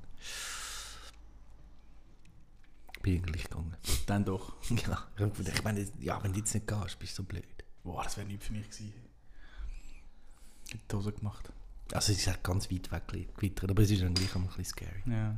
[3.04, 3.76] bin ich gleich gegangen.
[4.06, 4.54] Dann doch.
[4.88, 5.06] Ja,
[5.54, 7.44] ich meine, ja, wenn du jetzt nicht gehst, bist du so blöd.
[7.84, 8.92] Boah, das wäre nicht für mich gewesen.
[10.66, 11.52] Ich hätte die Hose gemacht.
[11.92, 13.02] Also es ist halt ganz weit weg
[13.36, 15.02] gewittert, aber es ist dann gleich auch ein bisschen scary.
[15.06, 15.36] Ja.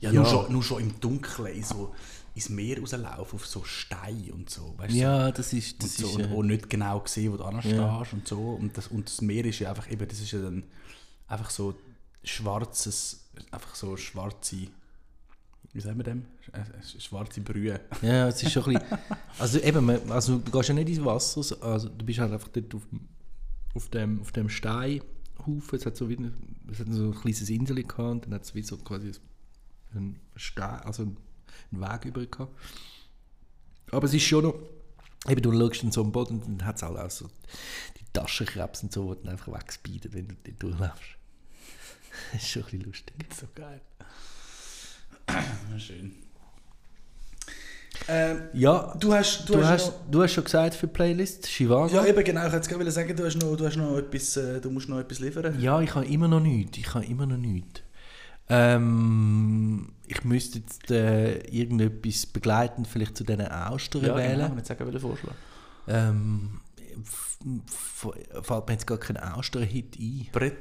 [0.00, 0.12] Ja, Ja.
[0.12, 1.94] Nur, schon, nur schon im Dunkeln in so
[2.34, 4.74] ins Meer rauslaufen, auf so Steine und so.
[4.76, 4.98] Weißt du?
[4.98, 5.72] Ja, das ist...
[5.72, 8.02] Und, Das so, ist und äh, nicht genau sehen, wo du anstehst Ja.
[8.12, 8.50] und so.
[8.60, 10.62] Und das, und das Meer ist ja einfach eben, das ist ja dann
[11.28, 11.74] einfach so
[12.22, 14.68] schwarzes, einfach so schwarze,
[15.76, 16.24] wie sagen wir dem?
[16.52, 16.64] Äh,
[17.00, 17.78] Schwarze Brühe.
[18.02, 18.98] Ja, es ist schon ein bisschen.
[19.38, 22.48] Also eben, also du gehst ja nicht ins Wasser, so- also du bist halt einfach
[22.48, 23.08] dort auf, dem-
[23.74, 25.78] auf dem, auf dem Steinhaufen.
[25.78, 26.32] Es hat so wie ein,
[26.72, 29.12] es hat so ein kleines Insel gehabt und dann hat es wie so quasi
[29.94, 31.16] einen Stein, also einen
[31.70, 32.52] Weg über gehabt.
[33.92, 34.54] Aber es ist schon noch,
[35.28, 37.28] eben du schaust dann so am Boden und dann hat es halt auch so
[38.00, 41.16] die Taschenkrebs und so, die dann einfach wegspeeden, wenn du dort durchläufst.
[42.32, 43.14] Das ist schon ein bisschen lustig.
[43.38, 43.82] So geil.
[45.78, 46.12] Schön.
[48.08, 50.92] Ähm, Ja, du hast, du du, hast, hast, noch, du hast schon gesagt für die
[50.92, 51.92] Playlist, Chivago.
[51.94, 54.60] ja eben genau, ich hätte gerade sagen, du hast noch, du hast noch etwas, äh,
[54.60, 55.60] du musst noch etwas liefern.
[55.60, 56.78] Ja, ich habe immer noch nichts.
[56.78, 57.80] Ich habe immer noch nichts.
[58.48, 64.38] Ähm, ich müsste jetzt äh, irgendetwas begleitend vielleicht zu diesen Austern Ja, wählen.
[64.40, 65.34] genau, nicht sagen, welchen Vorschlag.
[65.88, 66.60] Ähm,
[67.66, 70.28] fällt mir jetzt gar kein Austern-Hit ein.
[70.32, 70.56] Brett,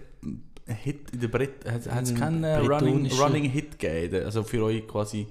[0.68, 4.26] Hit, in der Brett, hat es Ein keinen Running, Running Hit gegeben?
[4.26, 5.28] Also für euch quasi,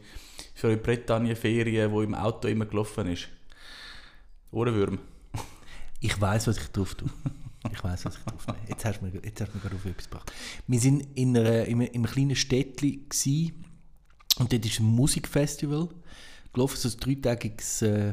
[0.54, 3.28] für eure Bretagne-Ferien, wo im Auto immer gelaufen ist.
[4.52, 4.98] Ohrenwürm.
[6.00, 7.08] Ich weiß, was ich drauf tue.
[7.72, 8.58] Ich weiß, was ich drauf nehme.
[8.68, 10.30] Jetzt hast du mir, jetzt hast du mir gerade auf etwas gebracht.
[10.66, 13.64] Wir sind in, einer, in, einem, in einem kleinen Städtchen gewesen,
[14.38, 15.88] und dort ist ein Musikfestival
[16.52, 18.12] gelaufen, so ein dreitägiges äh,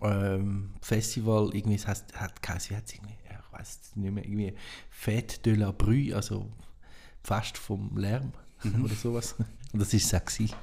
[0.00, 1.50] ähm, Festival.
[1.54, 4.54] Irgendwie, es heißt, hat wie hat es irgendwie, ich weiß es nicht mehr, irgendwie
[5.04, 6.46] Fête de la Bruy, also
[7.24, 8.32] Fest vom Lärm
[8.84, 9.34] oder sowas.
[9.72, 10.24] Und das war auch.
[10.24, 10.54] gewesen.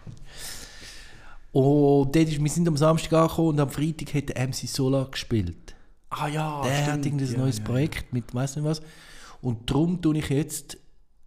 [1.52, 5.10] Und dort ist, wir sind am Samstag angekommen und am Freitag hat der MC Solar
[5.12, 5.76] gespielt.
[6.12, 7.06] Ah ja, Der hat stimmt.
[7.08, 8.82] irgendwie ein Ja, neues ja, Projekt mit weiss nicht was.
[9.42, 10.78] Und darum tue ich jetzt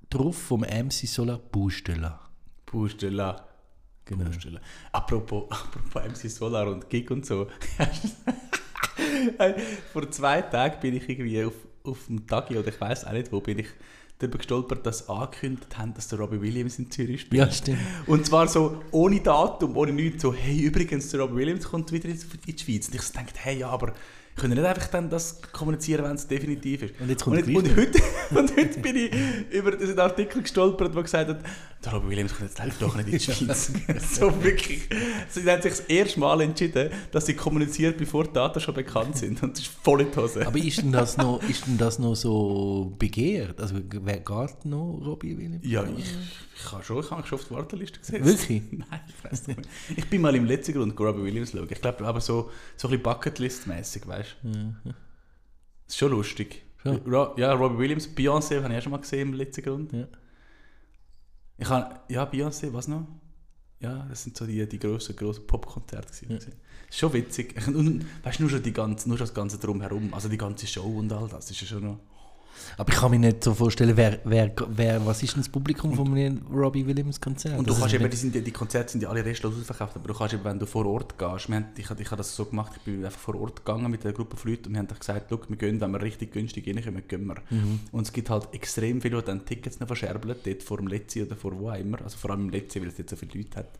[0.08, 2.02] drauf vom MC Solar Baustelle.
[2.02, 2.20] Ja.
[2.64, 3.46] Pustela.
[4.06, 4.24] Genau.
[4.24, 4.60] Pustela.
[4.92, 7.46] Apropos, apropos MC Solar und Gig und so.
[9.92, 11.54] Vor zwei Tagen bin ich irgendwie auf,
[11.84, 13.68] auf dem Tagi oder ich weiß auch nicht wo, bin ich
[14.18, 17.42] darüber gestolpert, dass sie angekündigt haben, dass der Robbie Williams in Zürich spielt.
[17.42, 17.78] Ja, stimmt.
[18.06, 22.08] Und zwar so ohne Datum, ohne nichts, so, hey, übrigens, der Robbie Williams kommt wieder
[22.08, 22.88] in in die Schweiz.
[22.88, 23.94] Und ich so dachte, hey, ja, aber
[24.36, 26.94] können nicht einfach dann das kommunizieren, wenn es definitiv ist.
[27.00, 29.12] Und jetzt kommt und, und, heute, und heute bin ich
[29.50, 31.40] über diesen Artikel gestolpert, der gesagt hat,
[31.84, 33.72] der Robbie Williams kommt jetzt einfach doch nicht in die Schweiz.
[34.16, 34.88] so wirklich.
[35.28, 39.16] Sie haben sich das erste Mal entschieden, dass sie kommuniziert, bevor die Daten schon bekannt
[39.16, 39.42] sind.
[39.42, 40.46] Und das ist voll in die Hose.
[40.46, 43.60] Aber ist denn, das noch, ist denn das noch so begehrt?
[43.60, 45.66] Also wer geht noch Robbie Williams?
[45.66, 46.14] Ja, ich,
[46.54, 48.24] ich habe schon, ich habe schon auf die Warteliste gesetzt.
[48.24, 48.62] Wirklich?
[48.70, 49.66] Nein, ich weiß nicht mehr.
[49.96, 51.66] Ich bin mal im letzten Grund Robbie Williams schauen.
[51.68, 54.74] Ich glaube, aber so, so ein bisschen Bucketlist-mäßig, weißt du?
[54.84, 54.94] Das
[55.88, 56.62] ist schon lustig.
[56.84, 59.92] Ro ja, Robbie Williams, Beyoncé habe ich auch schon mal gesehen im letzten Grund.
[59.92, 60.08] Ja.
[61.58, 63.06] Ich habe, ja, Beyoncé, was noch?
[63.78, 66.26] Ja, das sind so die, die grossen, grossen Popkonzerte.
[66.26, 66.52] gewesen,
[66.88, 67.54] ist schon witzig.
[67.66, 70.66] Und, weißt du, nur schon, die ganze, nur schon das ganze Drumherum, also die ganze
[70.66, 71.98] Show und all das, ist ja schon noch...
[72.76, 75.94] Aber ich kann mir nicht so vorstellen, wer, wer, wer, was ist denn das Publikum
[75.94, 77.58] von einem Robbie Williams Konzert?
[77.58, 80.08] Und du Das kannst eben, die, sind, die Konzerte sind ja alle restlos ausverkauft, aber
[80.08, 82.44] du kannst eben, wenn du vor Ort gehst, wir haben, ich, ich habe das so
[82.44, 84.88] gemacht, ich bin einfach vor Ort gegangen mit einer Gruppe von Leuten und wir haben
[84.88, 87.36] gesagt, «Schau, wir gehen, wenn wir richtig günstig reinkommen, gehen wir.
[87.50, 87.80] Mhm.
[87.92, 91.22] Und es gibt halt extrem viele, die dann Tickets noch verscherbeln, dort vor dem Letzi
[91.22, 93.42] oder vor wo auch immer, also vor allem im Letzi, weil es jetzt so viele
[93.42, 93.78] Leute hat.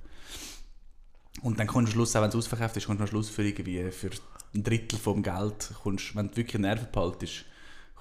[1.41, 3.31] Und dann kommst du am Schluss, auch wenn es ausverkauft ist, kommst du am Schluss
[3.31, 4.11] für irgendwie für
[4.55, 7.45] ein Drittel vom Geld, kommst, wenn du wirklich Nerven behaltest,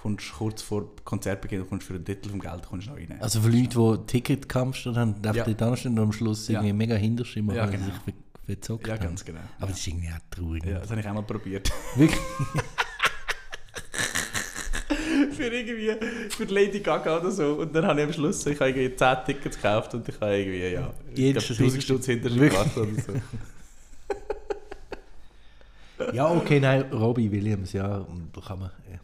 [0.02, 3.16] kommst kurz vor Konzertbeginn, kommst für ein Drittel vom Geld kommst noch rein.
[3.20, 5.46] Also für Leute, die Ticketkampf haben, darf Ja.
[5.46, 5.54] ja.
[5.54, 6.60] dort anstehen und am Schluss Ja.
[6.60, 7.86] irgendwie mega hinterstehen, Ja, genau.
[7.86, 8.14] sich ver-
[8.46, 9.40] verzockt ja, ganz genau.
[9.60, 10.66] Aber das ist irgendwie auch traurig.
[10.66, 11.72] Ja, das habe ich auch mal probiert.
[11.96, 12.20] Wirklich?
[15.32, 15.96] für irgendwie,
[16.30, 17.54] für Lady Gaga oder so.
[17.54, 20.36] Und dann habe ich am Schluss, ich habe irgendwie 10 Tickets gekauft und ich habe
[20.38, 22.60] irgendwie, ja, ich Jedes glaube 1000 Stutz hinter sich Wirklich?
[22.64, 23.14] gebracht oder so.
[26.14, 28.72] Ja, okay, nein, Robbie Williams, ja, da kann man.
[28.92, 28.98] Ja.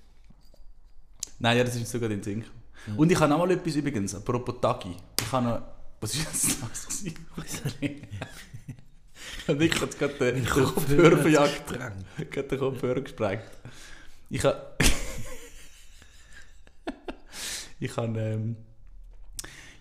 [1.39, 2.39] Nein, ja, das ist sogar den Sinn.
[2.41, 2.97] gekommen.
[2.99, 4.95] Und ich habe noch mal etwas übrigens, apropos Tagi.
[5.19, 5.61] Ich habe noch,
[5.99, 7.03] Was ist das?
[7.03, 8.01] gewesen?
[9.47, 11.63] Und ich habe gerade den, den Kopfhörer verjagt.
[12.31, 13.43] Gerade den Kopfhörer gesprengt.
[14.29, 14.75] Ich habe.
[17.79, 18.19] ich habe.
[18.19, 18.55] Ähm,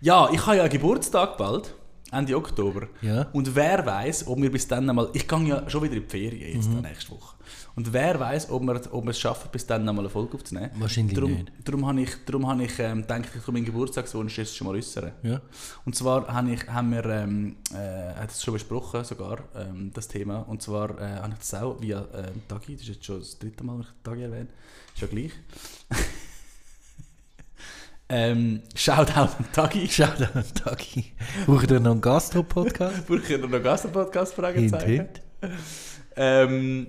[0.01, 1.75] ja, ich habe ja einen Geburtstag bald.
[2.13, 2.87] Ende Oktober.
[3.03, 3.23] Ja.
[3.33, 5.11] Und wer weiß, ob wir bis dann einmal.
[5.13, 6.81] Ich gehe ja schon wieder in die Ferien jetzt Mhm.
[6.83, 7.35] nächste Woche.
[7.77, 10.71] Und wer weiß, ob wir, ob wir es schaffen, bis dann einmal eine Folge aufzunehmen.
[10.77, 11.53] Wahrscheinlich darum, nicht.
[11.63, 15.13] Darum habe ich, darum habe ich ähm, gedacht, ich meinen Geburtstagswunsch jetzt schon mal äußern.
[15.23, 15.43] Ja.
[15.85, 20.09] Und zwar habe ich, haben wir, ähm, äh, hat es schon besprochen sogar, ähm, das
[20.09, 20.39] Thema.
[20.49, 23.39] Und zwar äh, habe ich das auch via ähm, Tagi, das ist jetzt schon das
[23.39, 24.49] dritte Mal, dass ich Tagi erwähne,
[24.95, 25.33] ist ja gleich.
[28.09, 29.87] ähm, Shoutout an Tagi.
[29.91, 31.13] Schau da, Tagi.
[31.45, 33.07] Braucht ihr noch einen Gastro-Podcast?
[33.07, 34.35] Brauche ich noch einen Gastro-Podcast?
[34.35, 34.89] Hint, Fragezeichen.
[34.89, 35.21] hint.
[36.17, 36.87] Ähm,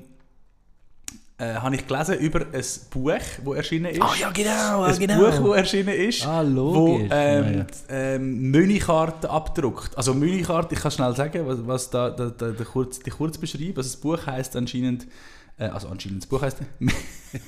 [1.39, 3.11] äh, habe ich gelesen über ein Buch,
[3.45, 4.01] das erschienen ist.
[4.01, 5.19] Ah ja, genau, ein genau.
[5.29, 9.95] Buch, das erschienen ist, Ah, wo ähm, ähm, Menükarten abdruckt.
[9.97, 13.77] Also Menükarte, ich kann schnell sagen, was, was da, da, da, der kurz, die Kurzbeschreibung,
[13.77, 15.05] also das Buch heißt anscheinend,
[15.59, 16.57] äh, also anscheinend, das Buch heißt,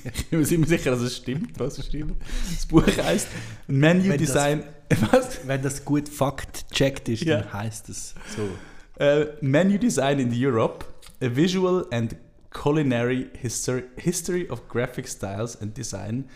[0.04, 2.14] ich bin mir sicher, dass es stimmt, was es stimmt.
[2.54, 3.26] Das Buch heißt
[3.66, 4.62] Menu Wenn das- Design,
[5.10, 5.40] was?
[5.46, 7.38] Wenn das gut fakt-checkt ist, Ja.
[7.40, 9.02] dann heisst es so.
[9.04, 10.84] Äh, Menu Design in Europe,
[11.20, 12.14] a visual and
[12.50, 16.28] culinary history, history of graphic styles and design.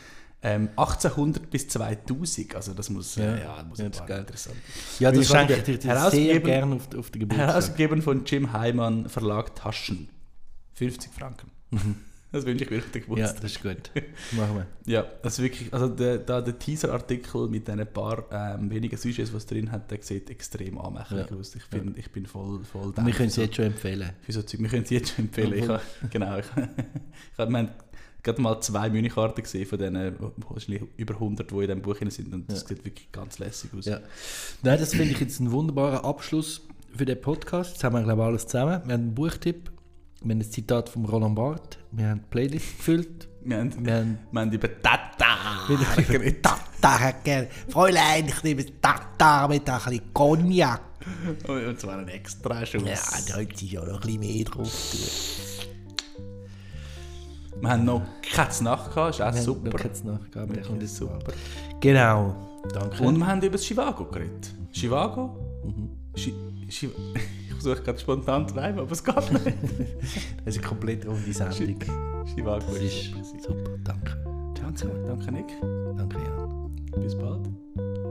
[0.46, 3.34] Ähm, 1800 bis 2000, also das muss, Ja.
[3.34, 4.20] äh, ja, das muss Ja, ja, das ist geil.
[4.20, 4.56] interessant.
[4.98, 7.48] Ja, das schenke ich dir sehr gerne auf, auf den Geburtstag.
[7.48, 10.10] Herausgegeben von Jim Heimann, Verlag Taschen.
[10.74, 11.50] 50 Franken.
[12.34, 13.16] Das wünsche ich den Mhm.
[13.16, 13.90] Ja, das ist gut.
[14.32, 14.66] Machen wir.
[14.86, 19.32] Ja, das ist wirklich, also der, da der Teaser-Artikel mit diesen paar ähm, wenigen Sujets,
[19.32, 21.36] was drin hat, der sieht extrem anmächtig Ja.
[21.36, 21.54] aus.
[21.54, 24.10] Ich bin, ich bin voll, voll wir können es jetzt schon empfehlen.
[24.22, 24.60] für so Zeug.
[24.60, 25.52] Wir können es jetzt schon empfehlen.
[25.54, 25.80] Ich habe,
[26.10, 27.68] genau, ich, ich habe, wir haben
[28.22, 30.14] gerade mal zwei Menükarten gesehen von denen
[30.48, 32.68] wahrscheinlich über 100, die in diesem Buch drin sind und das Ja.
[32.68, 33.84] sieht wirklich ganz lässig aus.
[33.84, 34.00] Ja.
[34.62, 36.62] Nein, das finde ich jetzt einen wunderbaren Abschluss
[36.96, 37.72] für den Podcast.
[37.74, 38.80] Jetzt haben wir, glaube ich, alles zusammen.
[38.86, 39.70] Wir haben einen Buchtipp,
[40.24, 43.94] wir haben ein Zitat von Roland Barth, wir haben die Playlist gefüllt, Wir, haben, wir
[43.94, 45.36] haben wir haben über Tata
[45.68, 46.42] geredet.
[46.42, 47.48] Tata gerne.
[47.68, 50.80] Fräulein, ich nehme Tata mit ein bisschen Cognac.
[51.46, 52.82] Und zwar ein extra Schuss.
[52.82, 52.98] Ja,
[53.28, 54.90] da ist ja noch ein bisschen mehr drauf.
[57.60, 59.70] Wir haben noch keine Nacht gehabt, ist auch Wir haben super.
[59.70, 61.32] noch keine Nachgabe, der kommt jetzt super.
[61.80, 62.62] Genau.
[62.72, 63.02] Danke.
[63.02, 64.54] Und wir haben über das Chivago geredet.
[64.72, 65.36] Chivago?
[65.64, 65.90] Mhm.
[66.14, 66.34] Chi
[66.66, 66.88] ich
[67.64, 69.46] versuche gerade spontan zu reimen, aber es geht nicht.
[70.44, 71.78] das ist eine komplett runde Sendung.
[72.26, 74.16] Schiwag, ist super, danke.
[74.56, 75.06] Ciao zusammen.
[75.06, 75.46] Danke Nick.
[75.96, 77.02] Danke Jan.
[77.02, 77.48] Bis bald.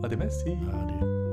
[0.01, 0.57] Ade Messi.
[0.71, 1.23] Ade.